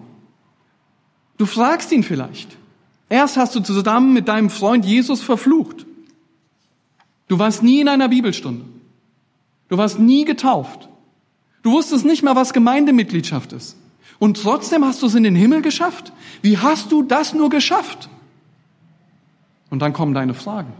[1.37, 2.57] Du fragst ihn vielleicht.
[3.09, 5.87] Erst hast du zusammen mit deinem Freund Jesus verflucht.
[7.27, 8.65] Du warst nie in einer Bibelstunde.
[9.69, 10.89] Du warst nie getauft.
[11.63, 13.77] Du wusstest nicht mal, was Gemeindemitgliedschaft ist.
[14.19, 16.13] Und trotzdem hast du es in den Himmel geschafft?
[16.43, 18.09] Wie hast du das nur geschafft?
[19.71, 20.73] Und dann kommen deine Fragen.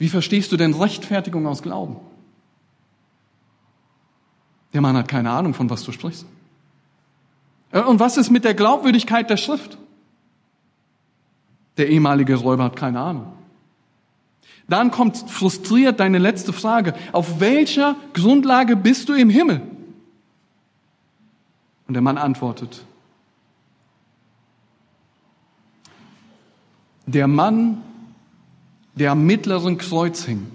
[0.00, 1.96] Wie verstehst du denn Rechtfertigung aus Glauben?
[4.72, 6.24] Der Mann hat keine Ahnung, von was du sprichst.
[7.70, 9.76] Äh, und was ist mit der Glaubwürdigkeit der Schrift?
[11.76, 13.30] Der ehemalige Räuber hat keine Ahnung.
[14.68, 16.94] Dann kommt frustriert deine letzte Frage.
[17.12, 19.60] Auf welcher Grundlage bist du im Himmel?
[21.86, 22.86] Und der Mann antwortet,
[27.04, 27.82] Der Mann,
[28.94, 30.46] der am mittleren Kreuz hing,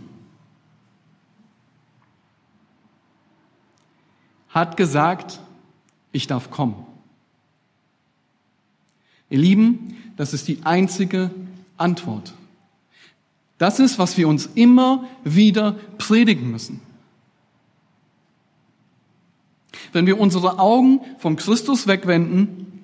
[4.50, 5.40] hat gesagt,
[6.12, 6.86] ich darf kommen.
[9.30, 11.32] Ihr Lieben, das ist die einzige
[11.78, 12.34] Antwort.
[13.58, 16.82] Das ist, was wir uns immer wieder predigen müssen.
[19.92, 22.76] Wenn wir unsere Augen vom Christus wegwenden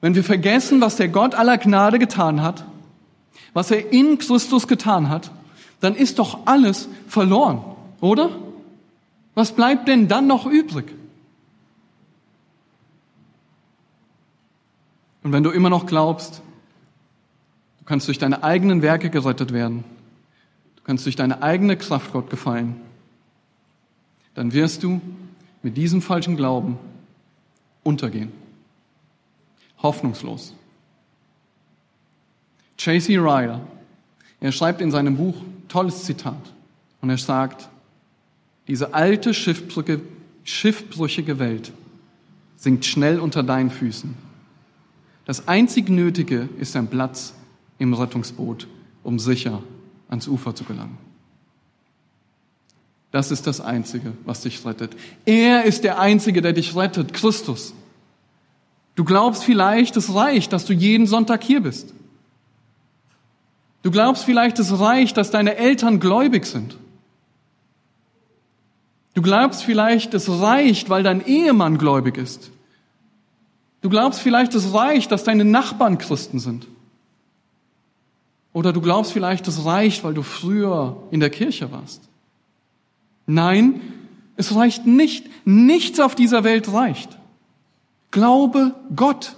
[0.00, 2.64] wenn wir vergessen, was der Gott aller Gnade getan hat,
[3.52, 5.30] was er in Christus getan hat,
[5.80, 7.64] dann ist doch alles verloren,
[8.00, 8.30] oder?
[9.34, 10.86] Was bleibt denn dann noch übrig?
[15.22, 16.42] Und wenn du immer noch glaubst,
[17.78, 19.84] du kannst durch deine eigenen Werke gerettet werden,
[20.76, 22.80] du kannst durch deine eigene Kraft Gott gefallen,
[24.34, 25.00] dann wirst du
[25.62, 26.78] mit diesem falschen Glauben
[27.82, 28.32] untergehen
[29.82, 30.54] hoffnungslos.
[32.80, 33.18] J.C.
[33.18, 33.60] Ryle,
[34.40, 35.34] er schreibt in seinem Buch
[35.68, 36.40] tolles Zitat
[37.02, 37.68] und er sagt,
[38.68, 40.00] diese alte schiffbrüchige,
[40.44, 41.72] schiffbrüchige Welt
[42.56, 44.14] sinkt schnell unter deinen Füßen.
[45.26, 47.34] Das einzig Nötige ist ein Platz
[47.78, 48.66] im Rettungsboot,
[49.02, 49.62] um sicher
[50.08, 50.96] ans Ufer zu gelangen.
[53.10, 54.96] Das ist das Einzige, was dich rettet.
[55.26, 57.74] Er ist der Einzige, der dich rettet, Christus.
[58.94, 61.92] Du glaubst vielleicht, es reicht, dass du jeden Sonntag hier bist.
[63.82, 66.76] Du glaubst vielleicht, es reicht, dass deine Eltern gläubig sind.
[69.14, 72.50] Du glaubst vielleicht, es reicht, weil dein Ehemann gläubig ist.
[73.80, 76.66] Du glaubst vielleicht, es reicht, dass deine Nachbarn Christen sind.
[78.52, 82.02] Oder du glaubst vielleicht, es reicht, weil du früher in der Kirche warst.
[83.26, 83.80] Nein,
[84.36, 85.26] es reicht nicht.
[85.44, 87.16] Nichts auf dieser Welt reicht.
[88.10, 89.36] Glaube Gott.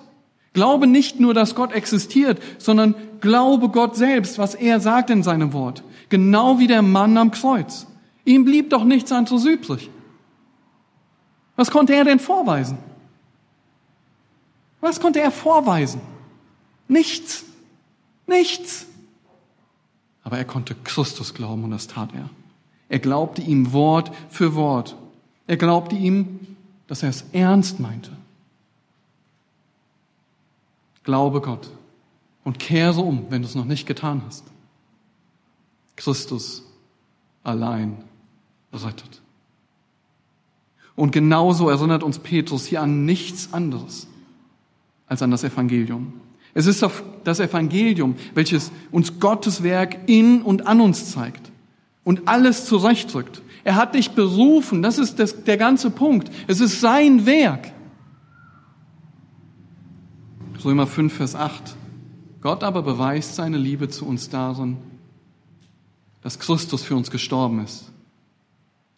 [0.52, 5.52] Glaube nicht nur, dass Gott existiert, sondern glaube Gott selbst, was er sagt in seinem
[5.52, 5.82] Wort.
[6.08, 7.86] Genau wie der Mann am Kreuz.
[8.24, 9.90] Ihm blieb doch nichts anderes übrig.
[11.56, 12.78] Was konnte er denn vorweisen?
[14.80, 16.00] Was konnte er vorweisen?
[16.88, 17.44] Nichts.
[18.26, 18.86] Nichts.
[20.24, 22.28] Aber er konnte Christus glauben und das tat er.
[22.88, 24.96] Er glaubte ihm Wort für Wort.
[25.46, 26.40] Er glaubte ihm,
[26.86, 28.10] dass er es ernst meinte.
[31.04, 31.70] Glaube Gott
[32.44, 34.44] und kehre um, wenn du es noch nicht getan hast.
[35.96, 36.62] Christus
[37.42, 37.98] allein
[38.72, 39.20] rettet.
[40.94, 44.06] Und genauso erinnert uns Petrus hier an nichts anderes
[45.06, 46.12] als an das Evangelium.
[46.54, 46.84] Es ist
[47.24, 51.50] das Evangelium, welches uns Gottes Werk in und an uns zeigt
[52.04, 53.42] und alles zurechtdrückt.
[53.64, 56.30] Er hat dich berufen, das ist das, der ganze Punkt.
[56.46, 57.72] Es ist sein Werk.
[60.64, 61.77] Römer 5, Vers 8.
[62.40, 64.77] Gott aber beweist seine Liebe zu uns darin,
[66.22, 67.90] dass Christus für uns gestorben ist,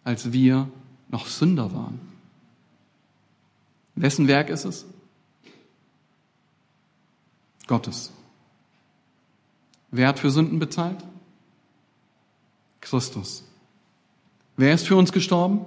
[0.03, 0.69] als wir
[1.09, 1.99] noch Sünder waren.
[3.95, 4.85] Wessen Werk ist es?
[7.67, 8.11] Gottes.
[9.91, 11.03] Wer hat für Sünden bezahlt?
[12.81, 13.43] Christus.
[14.57, 15.65] Wer ist für uns gestorben?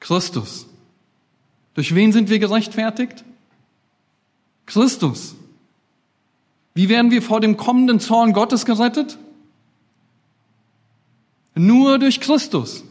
[0.00, 0.66] Christus.
[1.74, 3.24] Durch wen sind wir gerechtfertigt?
[4.68, 5.34] Christus.
[6.74, 9.18] Wie werden wir vor dem kommenden Zorn Gottes gerettet?
[11.54, 12.84] Nur durch Christus.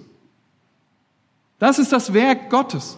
[1.60, 2.98] Das ist das Werk Gottes,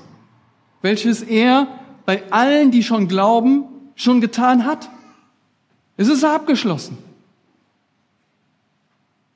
[0.82, 1.68] welches er
[2.06, 3.66] bei allen, die schon glauben,
[3.96, 4.90] schon getan hat.
[5.98, 6.98] Es ist abgeschlossen.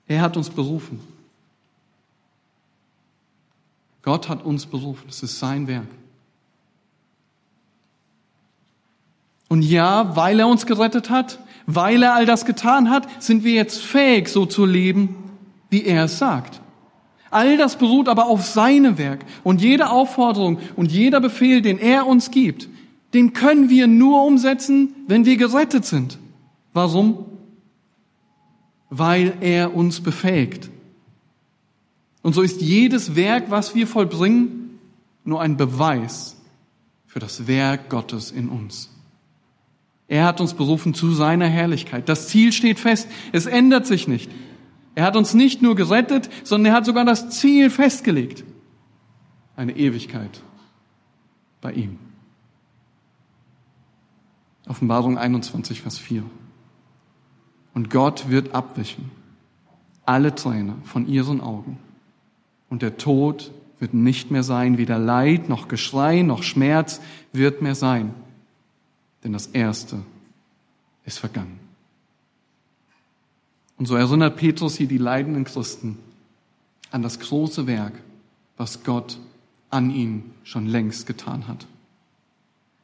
[0.07, 1.01] Er hat uns berufen.
[4.01, 5.05] Gott hat uns berufen.
[5.09, 5.87] Es ist sein Werk.
[9.53, 11.37] Und ja, weil er uns gerettet hat,
[11.67, 15.15] weil er all das getan hat, sind wir jetzt fähig, so zu leben,
[15.69, 16.59] wie er es sagt.
[17.29, 19.23] All das beruht aber auf seinem Werk.
[19.43, 22.67] Und jede Aufforderung und jeder Befehl, den er uns gibt,
[23.13, 26.17] den können wir nur umsetzen, wenn wir gerettet sind.
[26.73, 27.23] Warum?
[28.89, 30.71] Weil er uns befähigt.
[32.23, 34.79] Und so ist jedes Werk, was wir vollbringen,
[35.23, 36.37] nur ein Beweis
[37.05, 38.89] für das Werk Gottes in uns.
[40.13, 42.07] Er hat uns berufen zu seiner Herrlichkeit.
[42.07, 43.09] Das Ziel steht fest.
[43.31, 44.29] Es ändert sich nicht.
[44.93, 48.43] Er hat uns nicht nur gerettet, sondern er hat sogar das Ziel festgelegt.
[49.55, 50.43] Eine Ewigkeit
[51.61, 51.97] bei ihm.
[54.67, 56.21] Offenbarung 21, Vers 4.
[57.73, 59.09] Und Gott wird abwischen
[60.05, 61.79] alle Träne von ihren Augen.
[62.69, 63.49] Und der Tod
[63.79, 68.13] wird nicht mehr sein, weder Leid noch Geschrei noch Schmerz wird mehr sein,
[69.23, 69.99] denn das Erste
[71.05, 71.59] ist vergangen.
[73.77, 75.97] Und so erinnert Petrus hier die leidenden Christen
[76.91, 77.93] an das große Werk,
[78.57, 79.17] was Gott
[79.69, 81.65] an ihnen schon längst getan hat.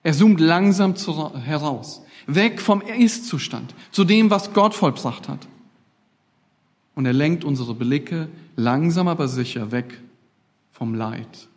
[0.02, 0.95] Er zoomt langsam
[1.36, 5.47] heraus, weg vom Ist-Zustand zu dem, was Gott vollbracht hat.
[6.95, 9.99] Und er lenkt unsere Blicke langsam aber sicher weg
[10.71, 11.47] vom Leid.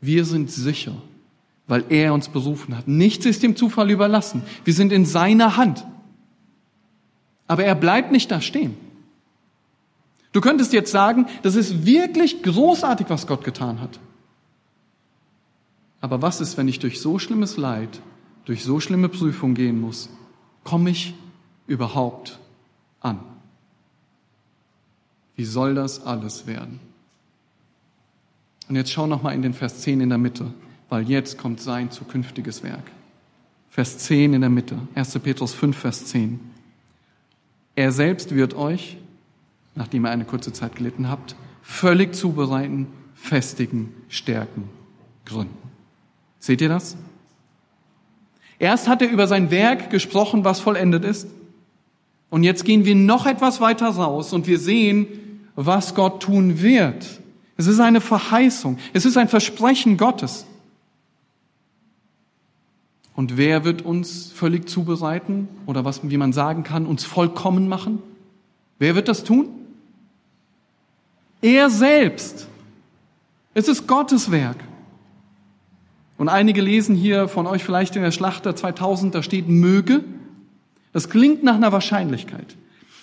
[0.00, 1.00] Wir sind sicher,
[1.66, 2.88] weil er uns berufen hat.
[2.88, 4.42] Nichts ist dem Zufall überlassen.
[4.64, 5.86] Wir sind in seiner Hand.
[7.46, 8.76] Aber er bleibt nicht da stehen.
[10.32, 14.00] Du könntest jetzt sagen, das ist wirklich großartig, was Gott getan hat.
[16.00, 18.00] Aber was ist, wenn ich durch so schlimmes Leid,
[18.44, 20.08] durch so schlimme Prüfung gehen muss?
[20.64, 21.14] Komme ich
[21.66, 22.38] überhaupt
[23.00, 23.20] an?
[25.36, 26.80] Wie soll das alles werden?
[28.68, 30.52] Und jetzt schau noch mal in den Vers 10 in der Mitte,
[30.92, 32.82] weil jetzt kommt sein zukünftiges Werk.
[33.70, 35.18] Vers 10 in der Mitte, 1.
[35.20, 36.38] Petrus 5, Vers 10.
[37.74, 38.98] Er selbst wird euch,
[39.74, 44.68] nachdem ihr eine kurze Zeit gelitten habt, völlig zubereiten, festigen, stärken,
[45.24, 45.56] gründen.
[46.38, 46.98] Seht ihr das?
[48.58, 51.26] Erst hat er über sein Werk gesprochen, was vollendet ist.
[52.28, 55.06] Und jetzt gehen wir noch etwas weiter raus und wir sehen,
[55.56, 57.06] was Gott tun wird.
[57.56, 58.76] Es ist eine Verheißung.
[58.92, 60.44] Es ist ein Versprechen Gottes.
[63.14, 67.98] Und wer wird uns völlig zubereiten oder was, wie man sagen kann, uns vollkommen machen?
[68.78, 69.48] Wer wird das tun?
[71.42, 72.48] Er selbst.
[73.54, 74.56] Es ist Gottes Werk.
[76.16, 80.04] Und einige lesen hier von euch vielleicht in der Schlachter 2000, da steht möge.
[80.92, 82.56] Das klingt nach einer Wahrscheinlichkeit.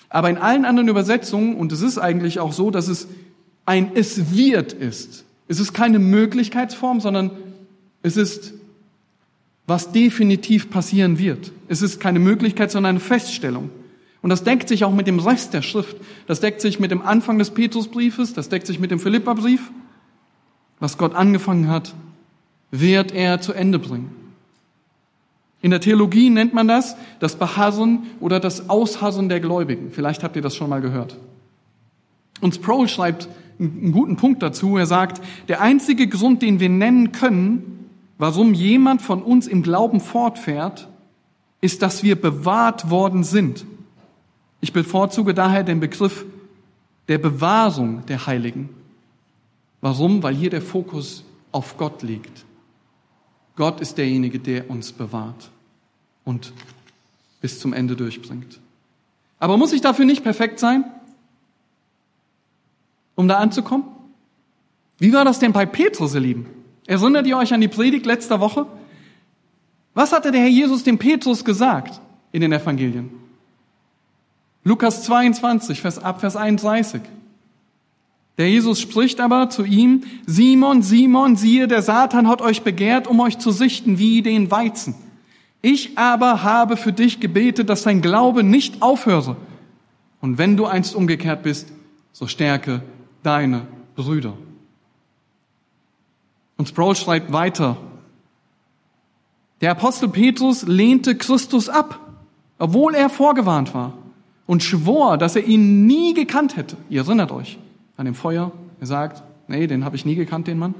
[0.10, 3.08] Aber in allen anderen Übersetzungen, und es ist eigentlich auch so, dass es
[3.66, 5.26] ein es wird ist.
[5.48, 7.32] Es ist keine Möglichkeitsform, sondern
[8.02, 8.54] es ist,
[9.70, 11.52] was definitiv passieren wird.
[11.68, 13.70] Es ist keine Möglichkeit, sondern eine Feststellung.
[14.22, 15.96] Und das deckt sich auch mit dem Rest der Schrift.
[16.28, 19.72] Das deckt sich mit dem Anfang des Petrusbriefes, das deckt sich mit dem Philipperbrief,
[20.80, 21.94] was Gott angefangen hat
[22.72, 24.12] wird er zu Ende bringen.
[25.62, 29.92] In der Theologie nennt man das das Beharren oder das Ausharren der Gläubigen.
[29.92, 31.18] Vielleicht habt ihr das schon mal gehört.
[32.40, 33.28] Und Sproul schreibt
[33.60, 34.78] einen guten Punkt dazu.
[34.78, 37.89] Er sagt, der einzige Grund, den wir nennen können,
[38.20, 40.88] warum jemand von uns im Glauben fortfährt,
[41.62, 43.66] ist, dass wir bewahrt worden sind.
[44.62, 46.26] Ich bevorzuge daher den Begriff
[47.08, 48.70] der Bewahrung der Heiligen.
[49.82, 50.22] Warum?
[50.22, 52.46] Weil hier der Fokus auf Gott liegt.
[53.56, 55.50] Gott ist derjenige, der uns bewahrt
[56.24, 56.54] und
[57.42, 58.60] bis zum Ende durchbringt.
[59.40, 60.84] Aber muss ich dafür nicht perfekt sein,
[63.16, 63.86] um da anzukommen?
[64.98, 66.59] Wie war das denn bei Petrus, ihr Lieben?
[66.90, 68.66] Erinnert ihr euch an die Predigt letzter Woche?
[69.94, 73.12] Was hatte der Herr Jesus dem Petrus gesagt in den Evangelien?
[74.64, 77.02] Lukas 22, Vers, ab Vers 31.
[78.40, 83.20] Der Jesus spricht aber zu ihm, Simon, Simon, siehe, der Satan hat euch begehrt, um
[83.20, 84.96] euch zu sichten wie den Weizen.
[85.62, 89.38] Ich aber habe für dich gebetet, dass dein Glaube nicht aufhöre.
[90.22, 91.72] Und wenn du einst umgekehrt bist,
[92.14, 92.82] so stärke
[93.22, 94.34] deine Brüder.
[96.60, 97.78] Und Sproul schreibt weiter.
[99.62, 102.02] Der Apostel Petrus lehnte Christus ab,
[102.58, 103.94] obwohl er vorgewarnt war
[104.46, 106.76] und schwor, dass er ihn nie gekannt hätte.
[106.90, 107.58] Ihr erinnert euch
[107.96, 108.52] an dem Feuer.
[108.82, 110.76] Er sagt, nee, den habe ich nie gekannt, den Mann.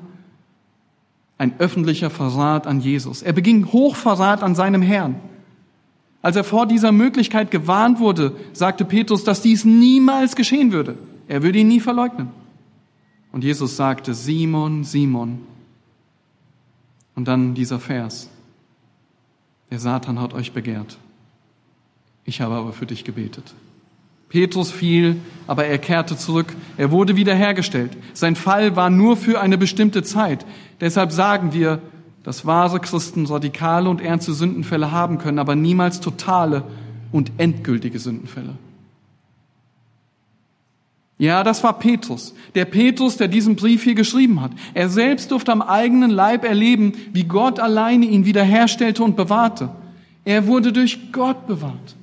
[1.38, 3.22] Ein öffentlicher Verrat an Jesus.
[3.22, 5.16] Er beging Hochverrat an seinem Herrn.
[6.22, 10.98] Als er vor dieser Möglichkeit gewarnt wurde, sagte Petrus, dass dies niemals geschehen würde.
[11.30, 12.28] Er würde ihn nie verleugnen.
[13.32, 15.40] Und Jesus sagte, Simon, Simon,
[17.20, 18.30] und dann dieser Vers.
[19.72, 20.98] Der Satan hat euch begehrt.
[22.24, 23.44] Ich habe aber für dich gebetet.
[24.30, 26.56] Petrus fiel, aber er kehrte zurück.
[26.78, 27.92] Er wurde wiederhergestellt.
[28.14, 30.46] Sein Fall war nur für eine bestimmte Zeit.
[30.80, 31.82] Deshalb sagen wir,
[32.24, 36.64] dass wahre Christen radikale und ernste Sündenfälle haben können, aber niemals totale
[37.12, 38.54] und endgültige Sündenfälle.
[41.20, 42.34] Ja, das war Petrus.
[42.56, 44.52] Der Petrus, der diesen Brief hier geschrieben hat.
[44.74, 49.70] Er selbst durfte am eigenen Leib erleben, wie Gott alleine ihn wiederherstellte und bewahrte.
[50.24, 51.98] Er wurde durch Gott bewahrt.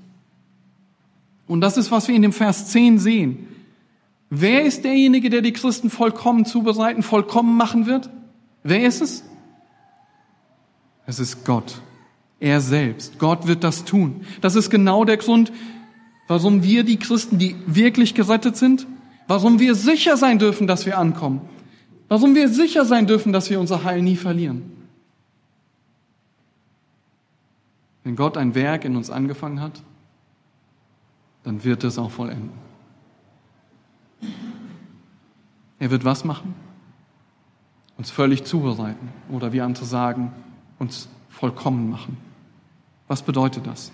[1.48, 3.48] Und das ist, was wir in dem Vers 10 sehen.
[4.28, 8.10] Wer ist derjenige, der die Christen vollkommen zubereiten, vollkommen machen wird?
[8.64, 9.24] Wer ist es?
[11.06, 11.80] Es ist Gott.
[12.38, 13.18] Er selbst.
[13.18, 14.26] Gott wird das tun.
[14.42, 15.52] Das ist genau der Grund,
[16.28, 18.86] warum wir die Christen, die wirklich gerettet sind,
[19.28, 21.40] Warum wir sicher sein dürfen, dass wir ankommen.
[22.08, 24.72] Warum wir sicher sein dürfen, dass wir unser Heil nie verlieren.
[28.04, 29.82] Wenn Gott ein Werk in uns angefangen hat,
[31.42, 32.52] dann wird es auch vollenden.
[35.78, 36.54] Er wird was machen?
[37.96, 40.32] Uns völlig zubereiten oder wie andere sagen,
[40.78, 42.16] uns vollkommen machen.
[43.08, 43.90] Was bedeutet das?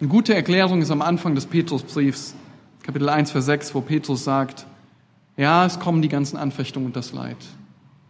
[0.00, 2.34] Eine gute Erklärung ist am Anfang des Petrusbriefs
[2.82, 4.66] Kapitel 1, Vers 6, wo Petrus sagt,
[5.36, 7.36] ja, es kommen die ganzen Anfechtungen und das Leid.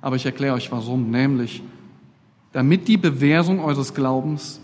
[0.00, 1.62] Aber ich erkläre euch warum, nämlich,
[2.52, 4.60] damit die Bewährung eures Glaubens,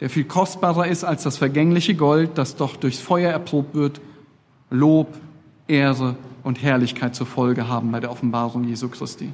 [0.00, 4.00] der viel kostbarer ist als das vergängliche Gold, das doch durchs Feuer erprobt wird,
[4.68, 5.14] Lob,
[5.68, 9.32] Ehre und Herrlichkeit zur Folge haben bei der Offenbarung Jesu Christi.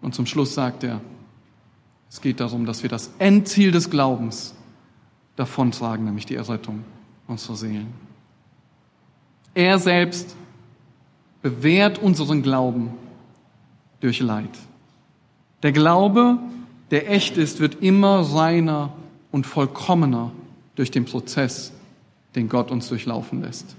[0.00, 1.00] Und zum Schluss sagt er,
[2.08, 4.54] es geht darum, dass wir das Endziel des Glaubens
[5.36, 6.84] davontragen, nämlich die Errettung
[7.26, 8.11] unserer Seelen.
[9.54, 10.36] Er selbst
[11.42, 12.90] bewährt unseren Glauben
[14.00, 14.50] durch Leid.
[15.62, 16.38] Der Glaube,
[16.90, 18.92] der echt ist, wird immer reiner
[19.30, 20.32] und vollkommener
[20.74, 21.72] durch den Prozess,
[22.34, 23.76] den Gott uns durchlaufen lässt.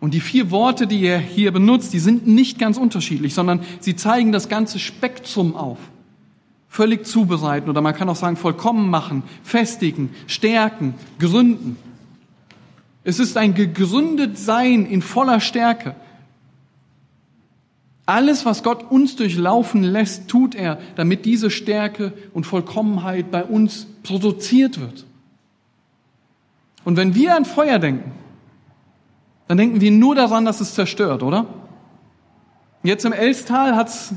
[0.00, 3.96] Und die vier Worte, die er hier benutzt, die sind nicht ganz unterschiedlich, sondern sie
[3.96, 5.78] zeigen das ganze Spektrum auf.
[6.68, 11.76] Völlig zubereiten oder man kann auch sagen vollkommen machen, festigen, stärken, gründen.
[13.04, 15.94] Es ist ein gegründet Sein in voller Stärke.
[18.06, 23.86] Alles, was Gott uns durchlaufen lässt, tut er, damit diese Stärke und Vollkommenheit bei uns
[24.02, 25.06] produziert wird.
[26.84, 28.12] Und wenn wir an Feuer denken,
[29.48, 31.46] dann denken wir nur daran, dass es zerstört, oder?
[32.82, 34.14] Jetzt im Elstal hat es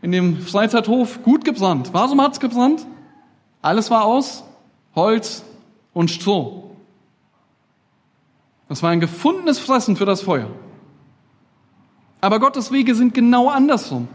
[0.00, 1.90] in dem Freizeithof gut gebrannt.
[1.92, 2.86] Warum hat es gebrannt?
[3.60, 4.44] Alles war aus
[4.94, 5.44] Holz
[5.92, 6.63] und Stroh.
[8.74, 10.50] Das war ein gefundenes Fressen für das Feuer.
[12.20, 14.08] Aber Gottes Wege sind genau andersrum.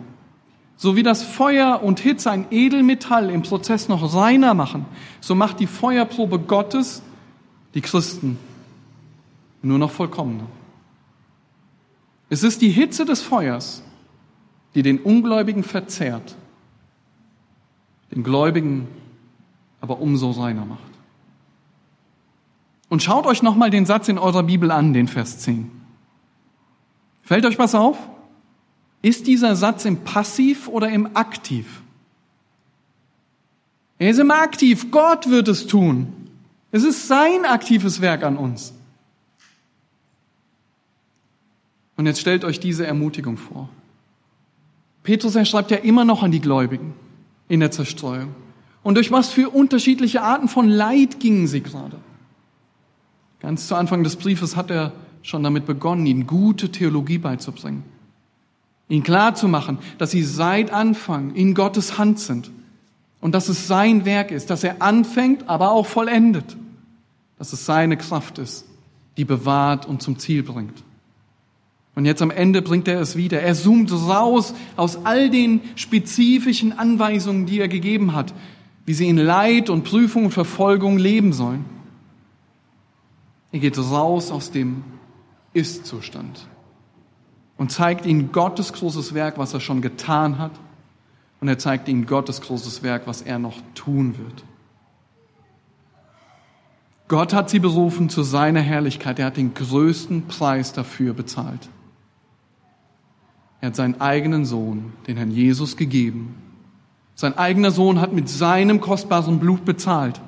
[0.76, 4.86] So wie das Feuer und Hitze ein Edelmetall im Prozess noch reiner machen,
[5.22, 7.02] so macht die Feuerprobe Gottes
[7.74, 8.38] die Christen
[9.62, 10.48] nur noch vollkommener.
[12.30, 13.82] Es ist die Hitze des Feuers,
[14.76, 16.36] die den Ungläubigen verzehrt,
[18.12, 18.90] den Gläubigen
[19.80, 20.89] aber umso reiner macht.
[22.90, 25.70] Und schaut euch nochmal den Satz in eurer Bibel an, den Vers 10.
[27.22, 27.98] Fällt euch was auf?
[29.02, 31.82] Ist dieser Satz im Passiv oder im Aktiv?
[34.00, 34.92] Er ist im Aktiv.
[34.92, 36.14] Gott wird es tun.
[36.72, 38.74] Es ist sein aktives Werk an uns.
[41.98, 43.70] Und jetzt stellt euch diese Ermutigung vor.
[45.04, 46.94] Petrus, er schreibt ja immer noch an die Gläubigen
[47.48, 48.36] in der Zerstreuung.
[48.84, 51.98] Und durch was für unterschiedliche Arten von Leid gingen sie gerade?
[53.40, 57.84] Ganz zu Anfang des Briefes hat er schon damit begonnen, ihnen gute Theologie beizubringen.
[58.88, 62.52] Ihnen klarzumachen, dass sie seit Anfang in Gottes Hand sind
[63.22, 66.58] und dass es sein Werk ist, dass er anfängt, aber auch vollendet,
[67.38, 68.66] dass es seine Kraft ist,
[69.18, 70.84] die bewahrt und zum Ziel bringt.
[71.96, 73.42] Und jetzt am Ende bringt er es wieder.
[73.42, 78.34] Er zoomt raus aus all den spezifischen Anweisungen, die er gegeben hat,
[78.86, 81.66] wie sie in Leid und Prüfung und Verfolgung leben sollen.
[83.52, 84.84] Er geht raus aus dem
[85.54, 86.48] Ist-Zustand
[87.58, 90.52] und zeigt ihnen Gottes großes Werk, was er schon getan hat.
[91.42, 94.44] Und er zeigt ihnen Gottes großes Werk, was er noch tun wird.
[97.08, 99.18] Gott hat sie berufen zu seiner Herrlichkeit.
[99.20, 101.70] Er hat den größten Preis dafür bezahlt.
[103.62, 106.36] Er hat seinen eigenen Sohn, den Herrn Jesus, gegeben.
[107.16, 110.22] Sein eigener Sohn hat mit seinem kostbaren Blut bezahlt.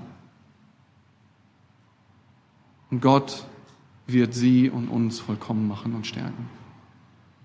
[2.91, 3.45] Und Gott
[4.05, 6.49] wird sie und uns vollkommen machen und stärken.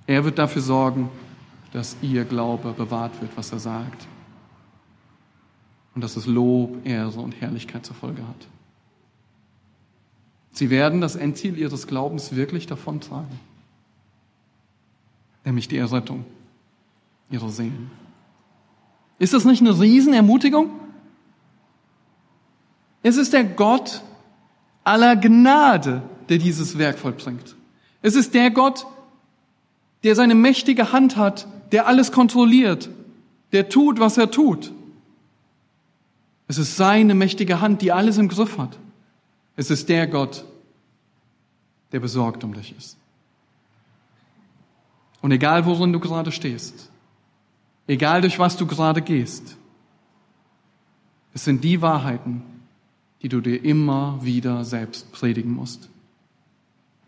[0.07, 1.09] Er wird dafür sorgen,
[1.73, 4.07] dass ihr Glaube bewahrt wird, was er sagt.
[5.95, 8.49] Und dass es Lob, Ehre und Herrlichkeit zur Folge hat.
[10.51, 13.39] Sie werden das Endziel ihres Glaubens wirklich davontragen
[15.47, 16.27] nämlich die Errettung
[17.31, 17.91] ihrer Seelen.
[19.19, 20.69] Ist das nicht eine Riesenermutigung?
[23.03, 24.03] Es ist der Gott
[24.87, 27.57] aller Gnade, der dieses Werk vollbringt.
[28.03, 28.87] Es ist der Gott,
[30.05, 32.89] der seine mächtige Hand hat, der alles kontrolliert,
[33.53, 34.73] der tut, was er tut.
[36.47, 38.79] Es ist seine mächtige Hand, die alles im Griff hat.
[39.57, 40.45] Es ist der Gott,
[41.91, 42.97] der besorgt um dich ist.
[45.21, 46.93] Und egal, worin du gerade stehst,
[47.89, 49.57] egal durch was du gerade gehst,
[51.35, 52.43] es sind die Wahrheiten,
[53.23, 55.89] die du dir immer wieder selbst predigen musst.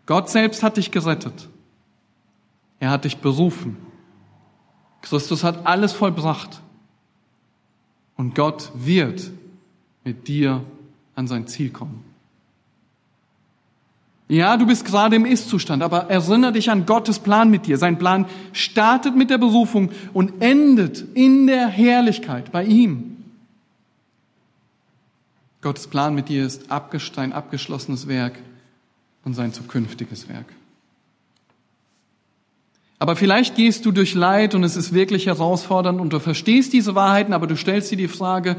[0.05, 1.49] Gott selbst hat dich gerettet.
[2.79, 3.77] Er hat dich berufen.
[5.01, 6.61] Christus hat alles vollbracht.
[8.15, 9.31] Und Gott wird
[10.03, 10.63] mit dir
[11.15, 12.03] an sein Ziel kommen.
[14.27, 17.77] Ja, du bist gerade im Ist-Zustand, aber erinnere dich an Gottes Plan mit dir.
[17.77, 23.18] Sein Plan startet mit der Berufung und endet in der Herrlichkeit bei ihm.
[25.61, 28.39] Gottes Plan mit dir ist ein abgeschlossenes Werk
[29.25, 30.45] und sein zukünftiges Werk.
[32.97, 36.95] Aber vielleicht gehst du durch Leid und es ist wirklich herausfordernd und du verstehst diese
[36.95, 38.57] Wahrheiten, aber du stellst dir die Frage,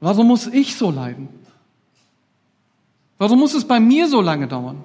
[0.00, 1.28] warum muss ich so leiden?
[3.18, 4.82] Warum muss es bei mir so lange dauern?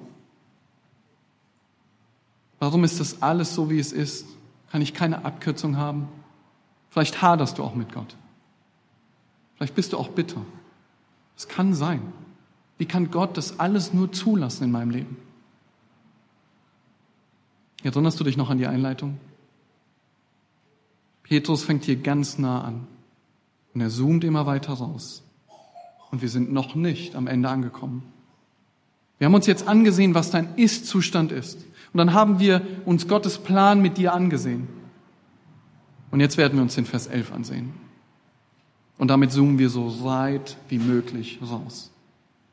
[2.58, 4.26] Warum ist das alles so, wie es ist?
[4.70, 6.08] Kann ich keine Abkürzung haben?
[6.90, 8.16] Vielleicht haderst du auch mit Gott.
[9.56, 10.44] Vielleicht bist du auch bitter.
[11.36, 12.12] Es kann sein.
[12.78, 15.16] Wie kann Gott das alles nur zulassen in meinem Leben?
[17.82, 19.18] Erinnerst du dich noch an die Einleitung?
[21.22, 22.86] Petrus fängt hier ganz nah an
[23.74, 25.22] und er zoomt immer weiter raus.
[26.10, 28.04] Und wir sind noch nicht am Ende angekommen.
[29.18, 31.56] Wir haben uns jetzt angesehen, was dein Ist-Zustand ist.
[31.92, 34.68] Und dann haben wir uns Gottes Plan mit dir angesehen.
[36.10, 37.83] Und jetzt werden wir uns den Vers 11 ansehen.
[38.98, 41.90] Und damit zoomen wir so weit wie möglich raus.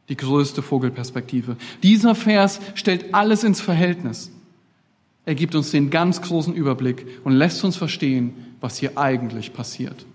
[0.10, 1.56] Die größte Vogelperspektive.
[1.84, 4.32] Dieser Vers stellt alles ins Verhältnis.
[5.26, 10.06] Er gibt uns den ganz großen Überblick und lässt uns verstehen, was hier eigentlich passiert.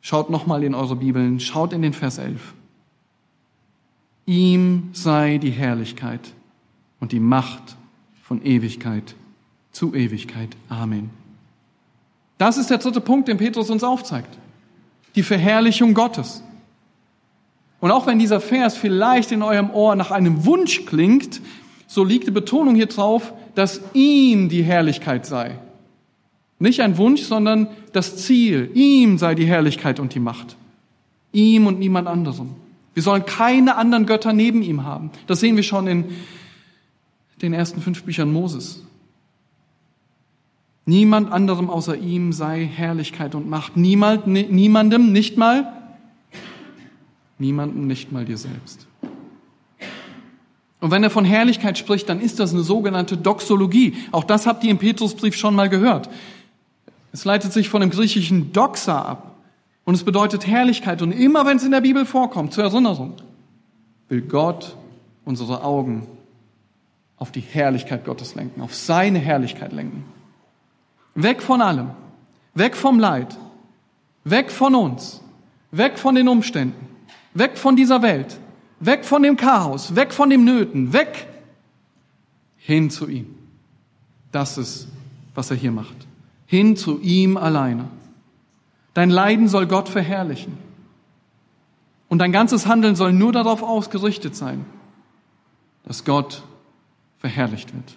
[0.00, 2.54] Schaut nochmal in eure Bibeln, schaut in den Vers 11.
[4.24, 6.32] Ihm sei die Herrlichkeit
[6.98, 7.76] und die Macht
[8.22, 9.14] von Ewigkeit
[9.70, 10.56] zu Ewigkeit.
[10.68, 11.10] Amen.
[12.38, 14.36] Das ist der dritte Punkt, den Petrus uns aufzeigt.
[15.16, 16.42] Die Verherrlichung Gottes.
[17.80, 21.40] Und auch wenn dieser Vers vielleicht in eurem Ohr nach einem Wunsch klingt,
[21.86, 25.58] so liegt die Betonung hier drauf, dass ihm die Herrlichkeit sei.
[26.58, 28.70] Nicht ein Wunsch, sondern das Ziel.
[28.74, 30.56] Ihm sei die Herrlichkeit und die Macht.
[31.32, 32.54] Ihm und niemand anderem.
[32.94, 35.10] Wir sollen keine anderen Götter neben ihm haben.
[35.26, 36.04] Das sehen wir schon in
[37.42, 38.85] den ersten fünf Büchern Moses.
[40.88, 43.76] Niemand anderem außer ihm sei Herrlichkeit und Macht.
[43.76, 45.72] Niemand, niemandem, nicht mal,
[47.38, 48.86] niemandem, nicht mal dir selbst.
[50.80, 53.96] Und wenn er von Herrlichkeit spricht, dann ist das eine sogenannte Doxologie.
[54.12, 56.08] Auch das habt ihr im Petrusbrief schon mal gehört.
[57.12, 59.34] Es leitet sich von dem griechischen Doxa ab.
[59.84, 61.02] Und es bedeutet Herrlichkeit.
[61.02, 63.14] Und immer wenn es in der Bibel vorkommt, zur Erinnerung,
[64.08, 64.76] will Gott
[65.24, 66.06] unsere Augen
[67.16, 70.04] auf die Herrlichkeit Gottes lenken, auf seine Herrlichkeit lenken.
[71.16, 71.90] Weg von allem,
[72.54, 73.36] weg vom Leid,
[74.24, 75.22] weg von uns,
[75.70, 76.88] weg von den Umständen,
[77.32, 78.38] weg von dieser Welt,
[78.80, 81.26] weg von dem Chaos, weg von dem Nöten, weg
[82.58, 83.34] hin zu ihm.
[84.30, 84.88] Das ist,
[85.34, 85.96] was er hier macht.
[86.46, 87.88] Hin zu ihm alleine.
[88.92, 90.58] Dein Leiden soll Gott verherrlichen.
[92.08, 94.64] Und dein ganzes Handeln soll nur darauf ausgerichtet sein,
[95.84, 96.42] dass Gott
[97.18, 97.96] verherrlicht wird.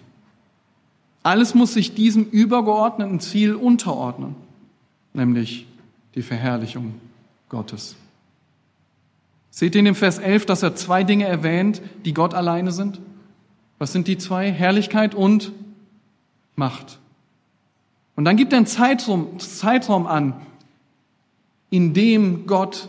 [1.22, 4.36] Alles muss sich diesem übergeordneten Ziel unterordnen,
[5.12, 5.66] nämlich
[6.14, 6.94] die Verherrlichung
[7.48, 7.96] Gottes.
[9.50, 13.00] Seht ihr in dem Vers 11, dass er zwei Dinge erwähnt, die Gott alleine sind?
[13.78, 14.50] Was sind die zwei?
[14.50, 15.52] Herrlichkeit und
[16.56, 16.98] Macht.
[18.16, 20.34] Und dann gibt er einen Zeitraum, Zeitraum an,
[21.70, 22.88] in dem Gott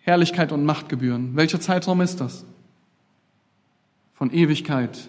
[0.00, 1.36] Herrlichkeit und Macht gebühren.
[1.36, 2.44] Welcher Zeitraum ist das?
[4.14, 5.08] Von Ewigkeit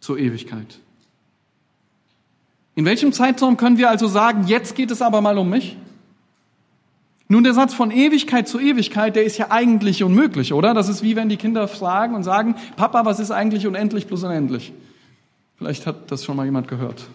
[0.00, 0.78] zur Ewigkeit.
[2.74, 5.76] In welchem Zeitraum können wir also sagen, jetzt geht es aber mal um mich?
[7.28, 10.74] Nun, der Satz von Ewigkeit zu Ewigkeit, der ist ja eigentlich unmöglich, oder?
[10.74, 14.24] Das ist wie wenn die Kinder fragen und sagen, Papa, was ist eigentlich unendlich plus
[14.24, 14.72] unendlich?
[15.56, 17.06] Vielleicht hat das schon mal jemand gehört.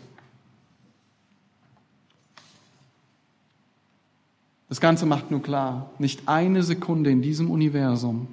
[4.69, 8.27] Das Ganze macht nur klar, nicht eine Sekunde in diesem Universum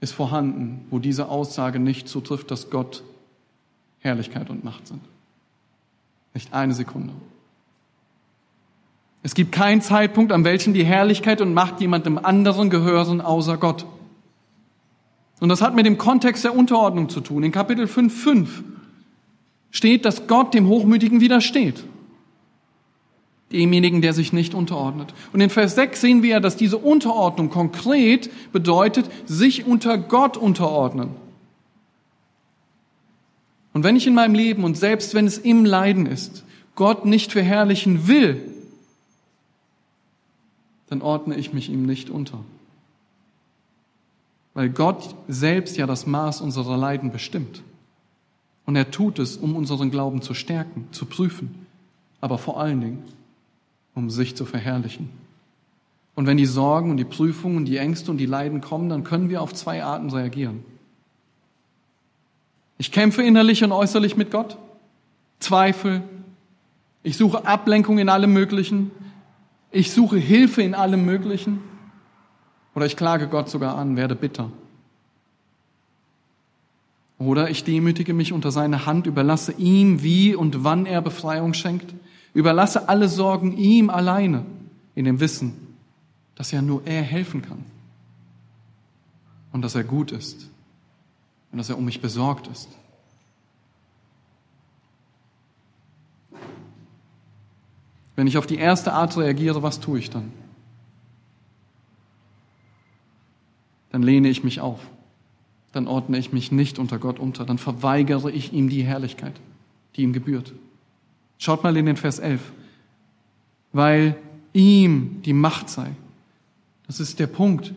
[0.00, 3.02] ist vorhanden, wo diese Aussage nicht zutrifft, dass Gott
[4.00, 5.00] Herrlichkeit und Macht sind.
[6.34, 7.12] Nicht eine Sekunde.
[9.22, 13.86] Es gibt keinen Zeitpunkt, an welchem die Herrlichkeit und Macht jemandem anderen gehören außer Gott.
[15.40, 17.42] Und das hat mit dem Kontext der Unterordnung zu tun.
[17.42, 18.48] In Kapitel 5.5
[19.70, 21.84] steht, dass Gott dem Hochmütigen widersteht.
[23.52, 25.12] Demjenigen, der sich nicht unterordnet.
[25.32, 30.36] Und in Vers 6 sehen wir ja, dass diese Unterordnung konkret bedeutet, sich unter Gott
[30.36, 31.10] unterordnen.
[33.72, 36.44] Und wenn ich in meinem Leben und selbst wenn es im Leiden ist,
[36.74, 38.42] Gott nicht verherrlichen will,
[40.88, 42.40] dann ordne ich mich ihm nicht unter.
[44.54, 47.62] Weil Gott selbst ja das Maß unserer Leiden bestimmt.
[48.66, 51.66] Und er tut es, um unseren Glauben zu stärken, zu prüfen,
[52.20, 53.02] aber vor allen Dingen,
[53.94, 55.10] um sich zu verherrlichen.
[56.14, 59.28] Und wenn die Sorgen und die Prüfungen, die Ängste und die Leiden kommen, dann können
[59.28, 60.64] wir auf zwei Arten reagieren.
[62.80, 64.56] Ich kämpfe innerlich und äußerlich mit Gott,
[65.38, 66.00] Zweifel,
[67.02, 68.90] ich suche Ablenkung in allem Möglichen,
[69.70, 71.60] ich suche Hilfe in allem Möglichen.
[72.74, 74.50] Oder ich klage Gott sogar an, werde bitter.
[77.18, 81.92] Oder ich demütige mich unter seine Hand, überlasse ihm, wie und wann er Befreiung schenkt,
[82.32, 84.46] überlasse alle Sorgen ihm alleine,
[84.94, 85.76] in dem Wissen,
[86.34, 87.62] dass ja nur er helfen kann
[89.52, 90.49] und dass er gut ist
[91.50, 92.68] und dass er um mich besorgt ist.
[98.16, 100.30] Wenn ich auf die erste Art reagiere, was tue ich dann?
[103.90, 104.80] Dann lehne ich mich auf.
[105.72, 107.44] Dann ordne ich mich nicht unter Gott unter.
[107.44, 109.32] Dann verweigere ich ihm die Herrlichkeit,
[109.96, 110.52] die ihm gebührt.
[111.38, 112.52] Schaut mal in den Vers 11.
[113.72, 114.16] Weil
[114.52, 115.90] ihm die Macht sei.
[116.86, 117.72] Das ist der Punkt.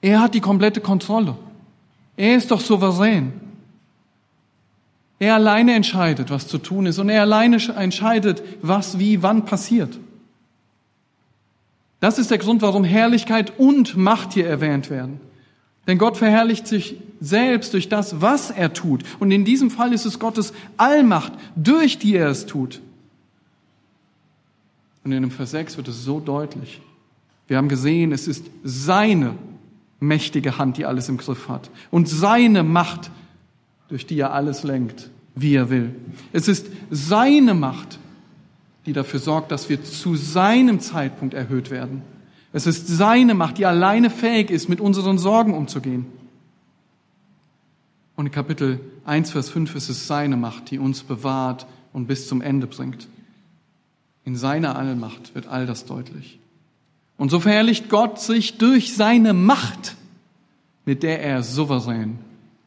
[0.00, 1.36] Er hat die komplette Kontrolle.
[2.20, 3.32] Er ist doch souverän.
[5.18, 9.98] Er alleine entscheidet, was zu tun ist und er alleine entscheidet, was wie wann passiert.
[11.98, 15.18] Das ist der Grund, warum Herrlichkeit und Macht hier erwähnt werden.
[15.86, 19.02] Denn Gott verherrlicht sich selbst durch das, was er tut.
[19.18, 22.82] Und in diesem Fall ist es Gottes Allmacht, durch die er es tut.
[25.04, 26.82] Und in dem Vers 6 wird es so deutlich.
[27.48, 29.36] Wir haben gesehen, es ist seine
[30.00, 31.70] mächtige Hand, die alles im Griff hat.
[31.90, 33.10] Und seine Macht,
[33.88, 35.94] durch die er alles lenkt, wie er will.
[36.32, 37.98] Es ist seine Macht,
[38.86, 42.02] die dafür sorgt, dass wir zu seinem Zeitpunkt erhöht werden.
[42.52, 46.06] Es ist seine Macht, die alleine fähig ist, mit unseren Sorgen umzugehen.
[48.16, 52.26] Und in Kapitel 1, Vers 5 ist es seine Macht, die uns bewahrt und bis
[52.26, 53.08] zum Ende bringt.
[54.24, 56.38] In seiner Allmacht wird all das deutlich.
[57.20, 59.94] Und so verherrlicht Gott sich durch seine Macht,
[60.86, 62.18] mit der er souverän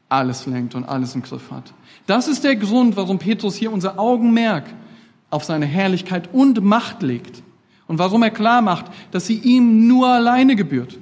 [0.09, 1.73] alles lenkt und alles im Griff hat.
[2.05, 4.65] Das ist der Grund, warum Petrus hier unser Augenmerk
[5.31, 7.41] auf seine Herrlichkeit und Macht legt.
[7.87, 10.99] Und warum er klar macht, dass sie ihm nur alleine gebührt.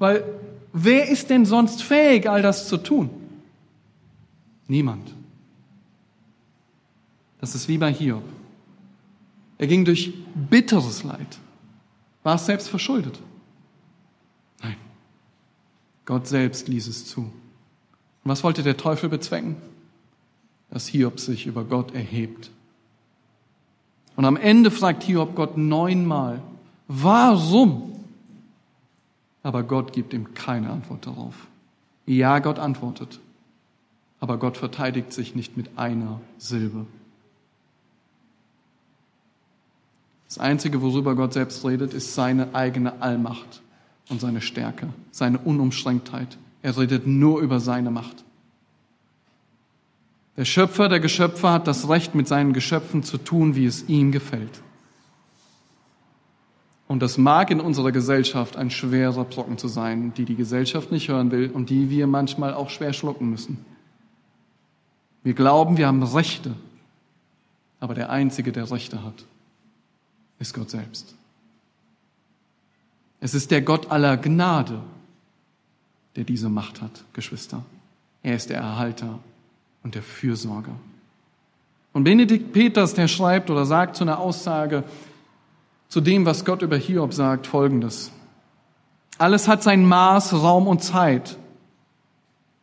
[0.00, 0.24] Weil
[0.72, 3.10] wer ist denn sonst fähig, all das zu tun?
[4.66, 5.14] Niemand.
[7.40, 8.24] Das ist wie bei Hiob.
[9.56, 11.38] Er ging durch bitteres Leid.
[12.28, 13.18] War es selbst verschuldet?
[14.62, 14.76] Nein.
[16.04, 17.22] Gott selbst ließ es zu.
[17.22, 17.32] Und
[18.24, 19.56] was wollte der Teufel bezwecken?
[20.68, 22.50] Dass Hiob sich über Gott erhebt
[24.18, 26.42] und am Ende fragt Hiob Gott neunmal,
[26.88, 28.04] warum?
[29.44, 31.46] Aber Gott gibt ihm keine Antwort darauf.
[32.04, 33.20] Ja, Gott antwortet,
[34.18, 36.84] aber Gott verteidigt sich nicht mit einer Silbe.
[40.28, 43.62] Das Einzige, worüber Gott selbst redet, ist seine eigene Allmacht
[44.10, 46.36] und seine Stärke, seine Unumschränktheit.
[46.62, 48.24] Er redet nur über seine Macht.
[50.36, 54.12] Der Schöpfer der Geschöpfe hat das Recht, mit seinen Geschöpfen zu tun, wie es ihm
[54.12, 54.62] gefällt.
[56.86, 61.08] Und das mag in unserer Gesellschaft ein schwerer Brocken zu sein, die die Gesellschaft nicht
[61.08, 63.64] hören will und die wir manchmal auch schwer schlucken müssen.
[65.22, 66.54] Wir glauben, wir haben Rechte,
[67.80, 69.24] aber der Einzige, der Rechte hat,
[70.38, 71.14] ist Gott selbst.
[73.20, 74.80] Es ist der Gott aller Gnade,
[76.16, 77.64] der diese Macht hat, Geschwister.
[78.22, 79.18] Er ist der Erhalter
[79.82, 80.74] und der Fürsorger.
[81.92, 84.84] Und Benedikt Peters, der schreibt oder sagt zu einer Aussage
[85.88, 88.12] zu dem, was Gott über Hiob sagt, folgendes.
[89.16, 91.36] Alles hat sein Maß, Raum und Zeit.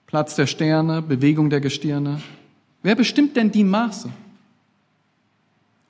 [0.06, 2.22] Platz der Sterne, Bewegung der Gestirne.
[2.84, 4.10] Wer bestimmt denn die Maße?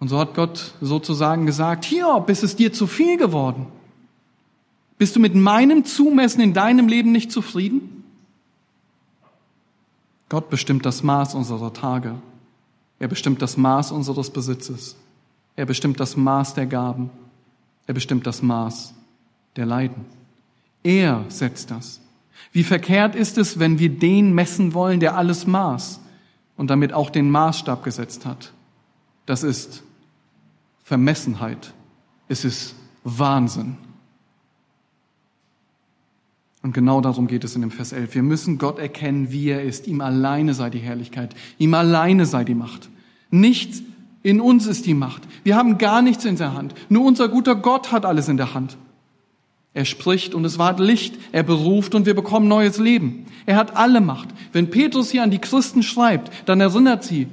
[0.06, 3.66] Und so hat Gott sozusagen gesagt, Hiob, ist es dir zu viel geworden?
[5.00, 8.04] Bist du mit meinem Zumessen in deinem Leben nicht zufrieden?
[10.30, 12.14] Gott bestimmt das Maß unserer Tage.
[13.00, 14.96] Er bestimmt das Maß unseres Besitzes.
[15.56, 17.10] Er bestimmt das Maß der Gaben.
[17.88, 18.94] Er bestimmt das Maß
[19.56, 20.06] der Leiden.
[20.84, 22.00] Er setzt das.
[22.52, 26.00] Wie verkehrt ist es, wenn wir den messen wollen, der alles maß
[26.58, 28.54] und damit auch den Maßstab gesetzt hat.
[29.26, 29.82] Das ist
[30.86, 31.74] Vermessenheit.
[32.28, 33.76] Es ist Wahnsinn.
[36.62, 38.14] Und genau darum geht es in dem Vers 11.
[38.14, 39.88] Wir müssen Gott erkennen, wie er ist.
[39.88, 41.34] Ihm alleine sei die Herrlichkeit.
[41.58, 42.90] Ihm alleine sei die Macht.
[43.32, 43.82] Nichts
[44.22, 45.24] in uns ist die Macht.
[45.44, 46.76] Wir haben gar nichts in der Hand.
[46.88, 48.78] Nur unser guter Gott hat alles in der Hand.
[49.74, 51.16] Er spricht und es ward Licht.
[51.32, 53.26] Er beruft und wir bekommen neues Leben.
[53.48, 54.30] Er hat alle Macht.
[54.52, 57.28] Wenn Petrus hier an die Christen schreibt, dann erinnert sie,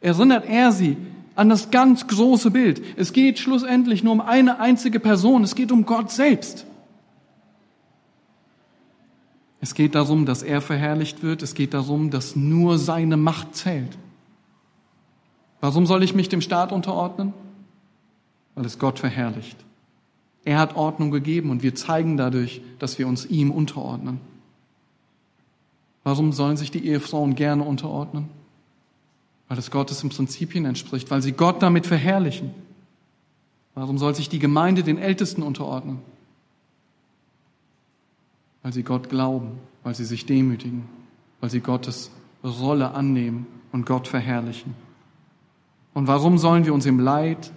[0.00, 0.96] erinnert er sie
[1.34, 2.82] an das ganz große Bild.
[2.96, 5.44] Es geht schlussendlich nur um eine einzige Person.
[5.44, 6.66] Es geht um Gott selbst.
[9.60, 11.42] Es geht darum, dass er verherrlicht wird.
[11.42, 13.96] Es geht darum, dass nur seine Macht zählt.
[15.60, 17.32] Warum soll ich mich dem Staat unterordnen?
[18.54, 19.56] Weil es Gott verherrlicht.
[20.44, 24.20] Er hat Ordnung gegeben und wir zeigen dadurch, dass wir uns ihm unterordnen.
[26.02, 28.28] Warum sollen sich die Ehefrauen gerne unterordnen?
[29.52, 32.54] Weil es Gottes im Prinzipien entspricht, weil sie Gott damit verherrlichen.
[33.74, 35.98] Warum soll sich die Gemeinde den Ältesten unterordnen?
[38.62, 40.84] weil sie Gott glauben, weil sie sich demütigen,
[41.40, 42.10] weil sie Gottes
[42.44, 44.74] Rolle annehmen und Gott verherrlichen.
[45.94, 47.52] Und warum sollen wir uns im Leid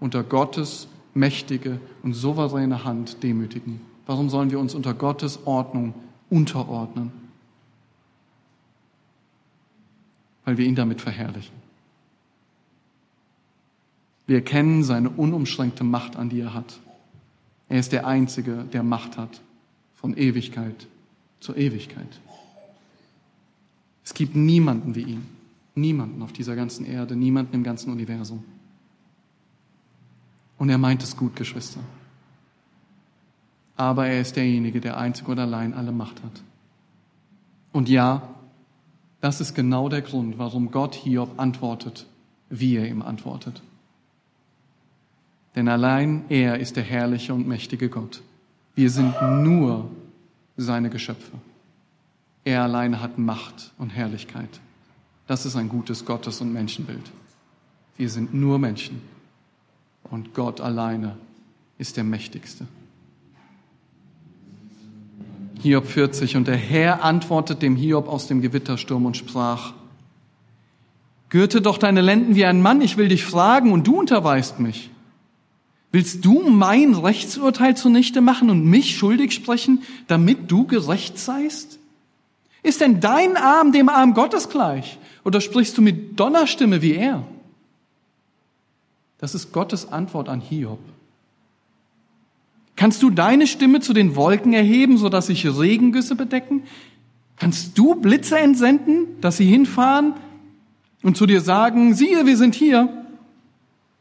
[0.00, 3.80] unter Gottes mächtige und souveräne Hand demütigen?
[4.06, 5.94] Warum sollen wir uns unter Gottes Ordnung
[6.30, 7.12] unterordnen?
[10.46, 11.54] Weil wir ihn damit verherrlichen.
[14.26, 16.80] Wir erkennen seine unumschränkte Macht an, die er hat.
[17.68, 19.42] Er ist der Einzige, der Macht hat
[19.94, 20.86] von Ewigkeit
[21.40, 22.20] zur Ewigkeit.
[24.04, 25.26] Es gibt niemanden wie ihn.
[25.74, 28.42] Niemanden auf dieser ganzen Erde, niemanden im ganzen Universum.
[30.58, 31.80] Und er meint es gut, Geschwister.
[33.76, 36.42] Aber er ist derjenige, der einzig und allein alle Macht hat.
[37.72, 38.35] Und ja,
[39.20, 42.06] das ist genau der Grund, warum Gott Hiob antwortet,
[42.48, 43.62] wie er ihm antwortet.
[45.54, 48.22] Denn allein er ist der herrliche und mächtige Gott.
[48.74, 49.90] Wir sind nur
[50.56, 51.32] seine Geschöpfe.
[52.44, 54.60] Er alleine hat Macht und Herrlichkeit.
[55.26, 57.10] Das ist ein gutes Gottes- und Menschenbild.
[57.96, 59.00] Wir sind nur Menschen
[60.04, 61.16] und Gott alleine
[61.78, 62.66] ist der Mächtigste.
[65.62, 69.72] Hiob 40 und der Herr antwortet dem Hiob aus dem Gewittersturm und sprach,
[71.28, 74.90] Gürte doch deine Lenden wie ein Mann, ich will dich fragen und du unterweist mich.
[75.90, 81.78] Willst du mein Rechtsurteil zunichte machen und mich schuldig sprechen, damit du gerecht seist?
[82.62, 84.98] Ist denn dein Arm dem Arm Gottes gleich?
[85.24, 87.24] Oder sprichst du mit Donnerstimme wie er?
[89.18, 90.80] Das ist Gottes Antwort an Hiob.
[92.76, 96.62] Kannst du deine Stimme zu den Wolken erheben, sodass sich Regengüsse bedecken?
[97.36, 100.14] Kannst du Blitze entsenden, dass sie hinfahren
[101.02, 103.04] und zu dir sagen, siehe, wir sind hier?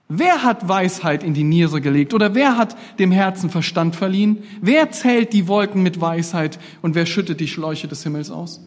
[0.08, 4.44] Wer hat Weisheit in die Niere gelegt oder wer hat dem Herzen Verstand verliehen?
[4.62, 8.62] Wer zählt die Wolken mit Weisheit und wer schüttet die Schläuche des Himmels aus?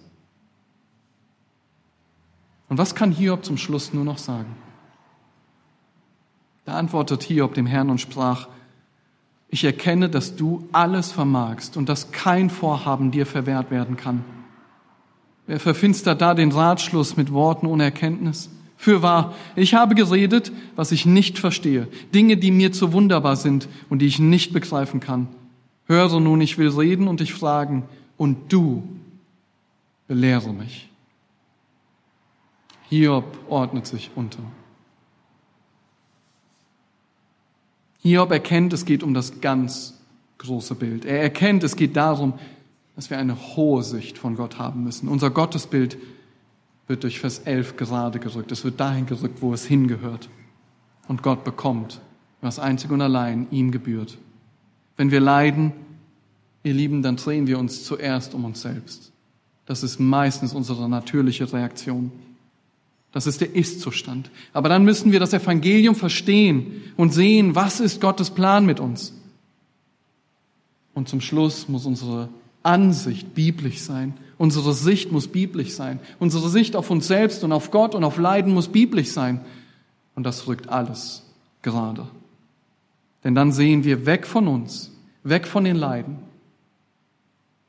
[2.68, 4.56] Und was kann Hiob zum Schluss nur noch sagen?
[6.64, 8.48] Da antwortet Hiob dem Herrn und sprach,
[9.51, 14.24] ich erkenne, dass du alles vermagst und dass kein Vorhaben dir verwehrt werden kann.
[15.46, 18.51] Wer verfinstert da den Ratschluss mit Worten ohne Erkenntnis?
[18.76, 24.01] Fürwahr, ich habe geredet, was ich nicht verstehe, Dinge, die mir zu wunderbar sind und
[24.01, 25.28] die ich nicht begreifen kann.
[25.86, 27.84] Höre nun, ich will reden und dich fragen,
[28.18, 28.82] und du
[30.07, 30.88] belehre mich.
[32.90, 34.42] Hiob ordnet sich unter.
[37.99, 39.94] Hiob erkennt, es geht um das ganz
[40.38, 41.05] große Bild.
[41.05, 42.34] Er erkennt, es geht darum,
[42.96, 45.09] dass wir eine hohe Sicht von Gott haben müssen.
[45.09, 45.99] Unser Gottesbild
[46.86, 48.51] wird durch Vers 11 gerade gerückt.
[48.51, 50.28] Es wird dahin gerückt, wo es hingehört.
[51.07, 52.01] Und Gott bekommt,
[52.40, 54.18] was einzig und allein ihm gebührt.
[54.96, 55.72] Wenn wir leiden,
[56.62, 59.12] ihr Lieben, dann drehen wir uns zuerst um uns selbst.
[59.66, 62.11] Das ist meistens unsere natürliche Reaktion.
[63.19, 64.31] Das ist der Ist-Zustand.
[64.53, 69.12] Aber dann müssen wir das Evangelium verstehen und sehen, was ist Gottes Plan mit uns.
[70.95, 72.29] Und zum Schluss muss unsere
[72.62, 74.14] Ansicht biblisch sein.
[74.37, 75.99] Unsere Sicht muss biblisch sein.
[76.21, 79.41] Unsere Sicht auf uns selbst und auf Gott und auf Leiden muss biblisch sein.
[80.14, 81.25] Und das rückt alles
[81.62, 82.07] gerade.
[83.25, 84.93] Denn dann sehen wir weg von uns,
[85.25, 86.19] weg von den Leiden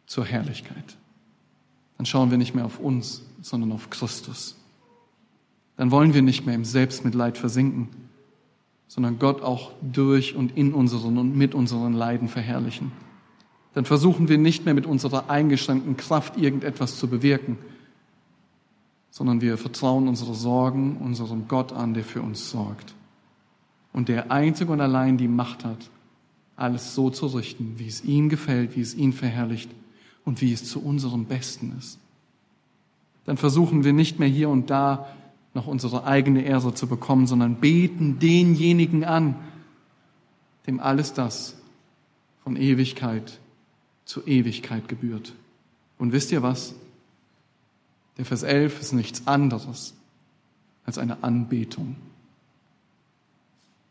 [0.06, 0.96] zur Herrlichkeit.
[1.98, 4.59] Dann schauen wir nicht mehr auf uns, sondern auf Christus.
[5.80, 7.90] Dann wollen wir nicht mehr im Selbstmitleid versinken,
[8.88, 12.92] sondern Gott auch durch und in unseren und mit unseren Leiden verherrlichen
[13.74, 17.58] dann versuchen wir nicht mehr mit unserer eingeschränkten Kraft irgendetwas zu bewirken,
[19.12, 22.96] sondern wir vertrauen unsere Sorgen unserem Gott an, der für uns sorgt
[23.94, 25.90] und der einzig und allein die Macht hat,
[26.56, 29.72] alles so zu richten, wie es ihm gefällt, wie es ihn verherrlicht
[30.26, 32.00] und wie es zu unserem Besten ist.
[33.26, 35.08] Dann versuchen wir nicht mehr hier und da
[35.54, 39.36] noch unsere eigene Ehre zu bekommen, sondern beten denjenigen an,
[40.68, 41.56] dem alles das
[42.44, 43.40] von Ewigkeit
[44.06, 45.34] zur Ewigkeit gebührt.
[45.98, 46.74] Und wisst ihr was?
[48.18, 49.94] Der Vers 11 ist nichts anderes
[50.86, 51.96] als eine Anbetung,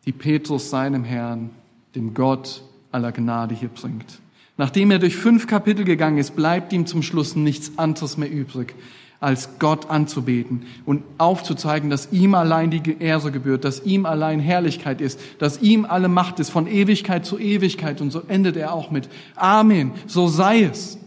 [0.05, 1.51] die Petrus seinem Herrn,
[1.95, 4.21] dem Gott aller Gnade hier bringt.
[4.57, 8.75] Nachdem er durch fünf Kapitel gegangen ist, bleibt ihm zum Schluss nichts anderes mehr übrig,
[9.21, 15.01] als Gott anzubeten und aufzuzeigen, dass ihm allein die Ehre gebührt, dass ihm allein Herrlichkeit
[15.01, 18.01] ist, dass ihm alle Macht ist, von Ewigkeit zu Ewigkeit.
[18.01, 20.99] Und so endet er auch mit Amen, so sei es.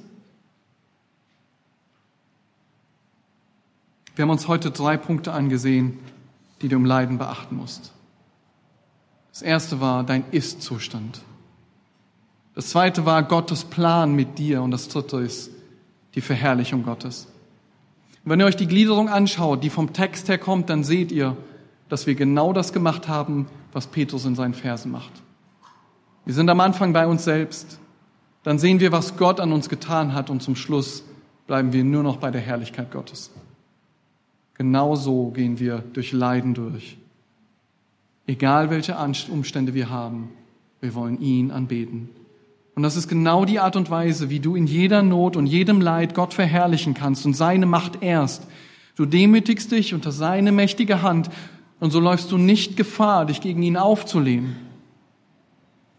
[4.15, 5.97] Wir haben uns heute drei Punkte angesehen,
[6.61, 7.93] die du im Leiden beachten musst.
[9.31, 11.21] Das erste war dein Ist-Zustand.
[12.53, 14.61] Das zweite war Gottes Plan mit dir.
[14.61, 15.51] Und das dritte ist
[16.15, 17.30] die Verherrlichung Gottes.
[18.23, 21.35] Wenn ihr euch die Gliederung anschaut, die vom Text her kommt, dann seht ihr,
[21.89, 25.11] dass wir genau das gemacht haben, was Petrus in seinen Versen macht.
[26.25, 27.79] Wir sind am Anfang bei uns selbst.
[28.43, 31.03] Dann sehen wir, was Gott an uns getan hat und zum Schluss
[31.47, 33.31] bleiben wir nur noch bei der Herrlichkeit Gottes.
[34.53, 36.97] Genauso gehen wir durch Leiden durch.
[38.27, 38.95] Egal welche
[39.29, 40.29] Umstände wir haben,
[40.79, 42.09] wir wollen ihn anbeten.
[42.81, 45.81] Und das ist genau die Art und Weise, wie du in jeder Not und jedem
[45.81, 48.47] Leid Gott verherrlichen kannst und seine Macht erst.
[48.95, 51.29] Du demütigst dich unter seine mächtige Hand
[51.79, 54.55] und so läufst du nicht Gefahr, dich gegen ihn aufzulehnen.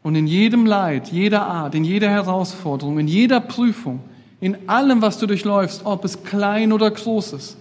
[0.03, 4.01] Und in jedem Leid, jeder Art, in jeder Herausforderung, in jeder Prüfung,
[4.41, 7.59] in allem, was du durchläufst, ob es klein oder groß ist,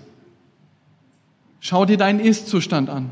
[1.59, 3.11] schau dir deinen Ist-Zustand an.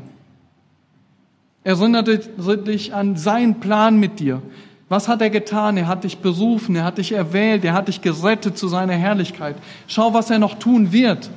[1.62, 2.18] Erinnere
[2.64, 4.42] dich an seinen Plan mit dir,
[4.90, 5.76] was hat er getan?
[5.76, 9.54] Er hat dich berufen, er hat dich erwählt, er hat dich gerettet zu seiner Herrlichkeit.
[9.86, 11.30] Schau, was er noch tun wird.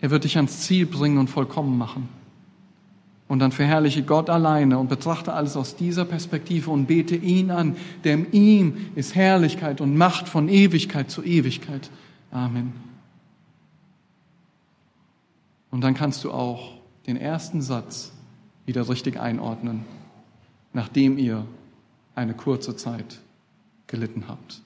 [0.00, 2.08] Er wird dich ans Ziel bringen und vollkommen machen.
[3.28, 7.76] Und dann verherrliche Gott alleine und betrachte alles aus dieser Perspektive und bete ihn an,
[8.02, 11.88] der in ihm ist Herrlichkeit und Macht von Ewigkeit zu Ewigkeit.
[12.32, 12.72] Amen.
[15.70, 16.72] Und dann kannst du auch
[17.06, 18.10] den ersten Satz
[18.66, 19.84] wieder richtig einordnen,
[20.72, 21.46] nachdem ihr
[22.14, 23.20] eine kurze Zeit
[23.86, 24.62] gelitten habt.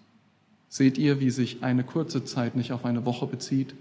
[0.69, 3.75] Seht ihr, wie sich eine kurze Zeit nicht auf eine Woche bezieht,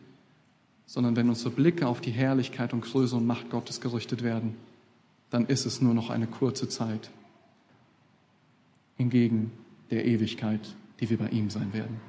[0.85, 4.55] sondern wenn unsere Blicke auf die Herrlichkeit und Größe und Macht Gottes gerichtet werden,
[5.29, 7.09] dann ist es nur noch eine kurze Zeit
[8.97, 9.51] hingegen
[9.91, 11.99] der Ewigkeit, die wir bei ihm sein werden.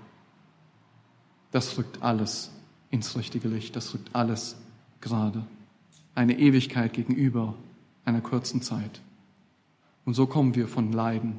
[1.50, 2.52] Das rückt alles
[2.90, 4.56] ins richtige Licht, das rückt alles
[5.00, 5.46] gerade.
[6.14, 7.54] Eine Ewigkeit gegenüber
[8.04, 9.00] einer kurzen Zeit.
[10.04, 11.38] Und so kommen wir von Leiden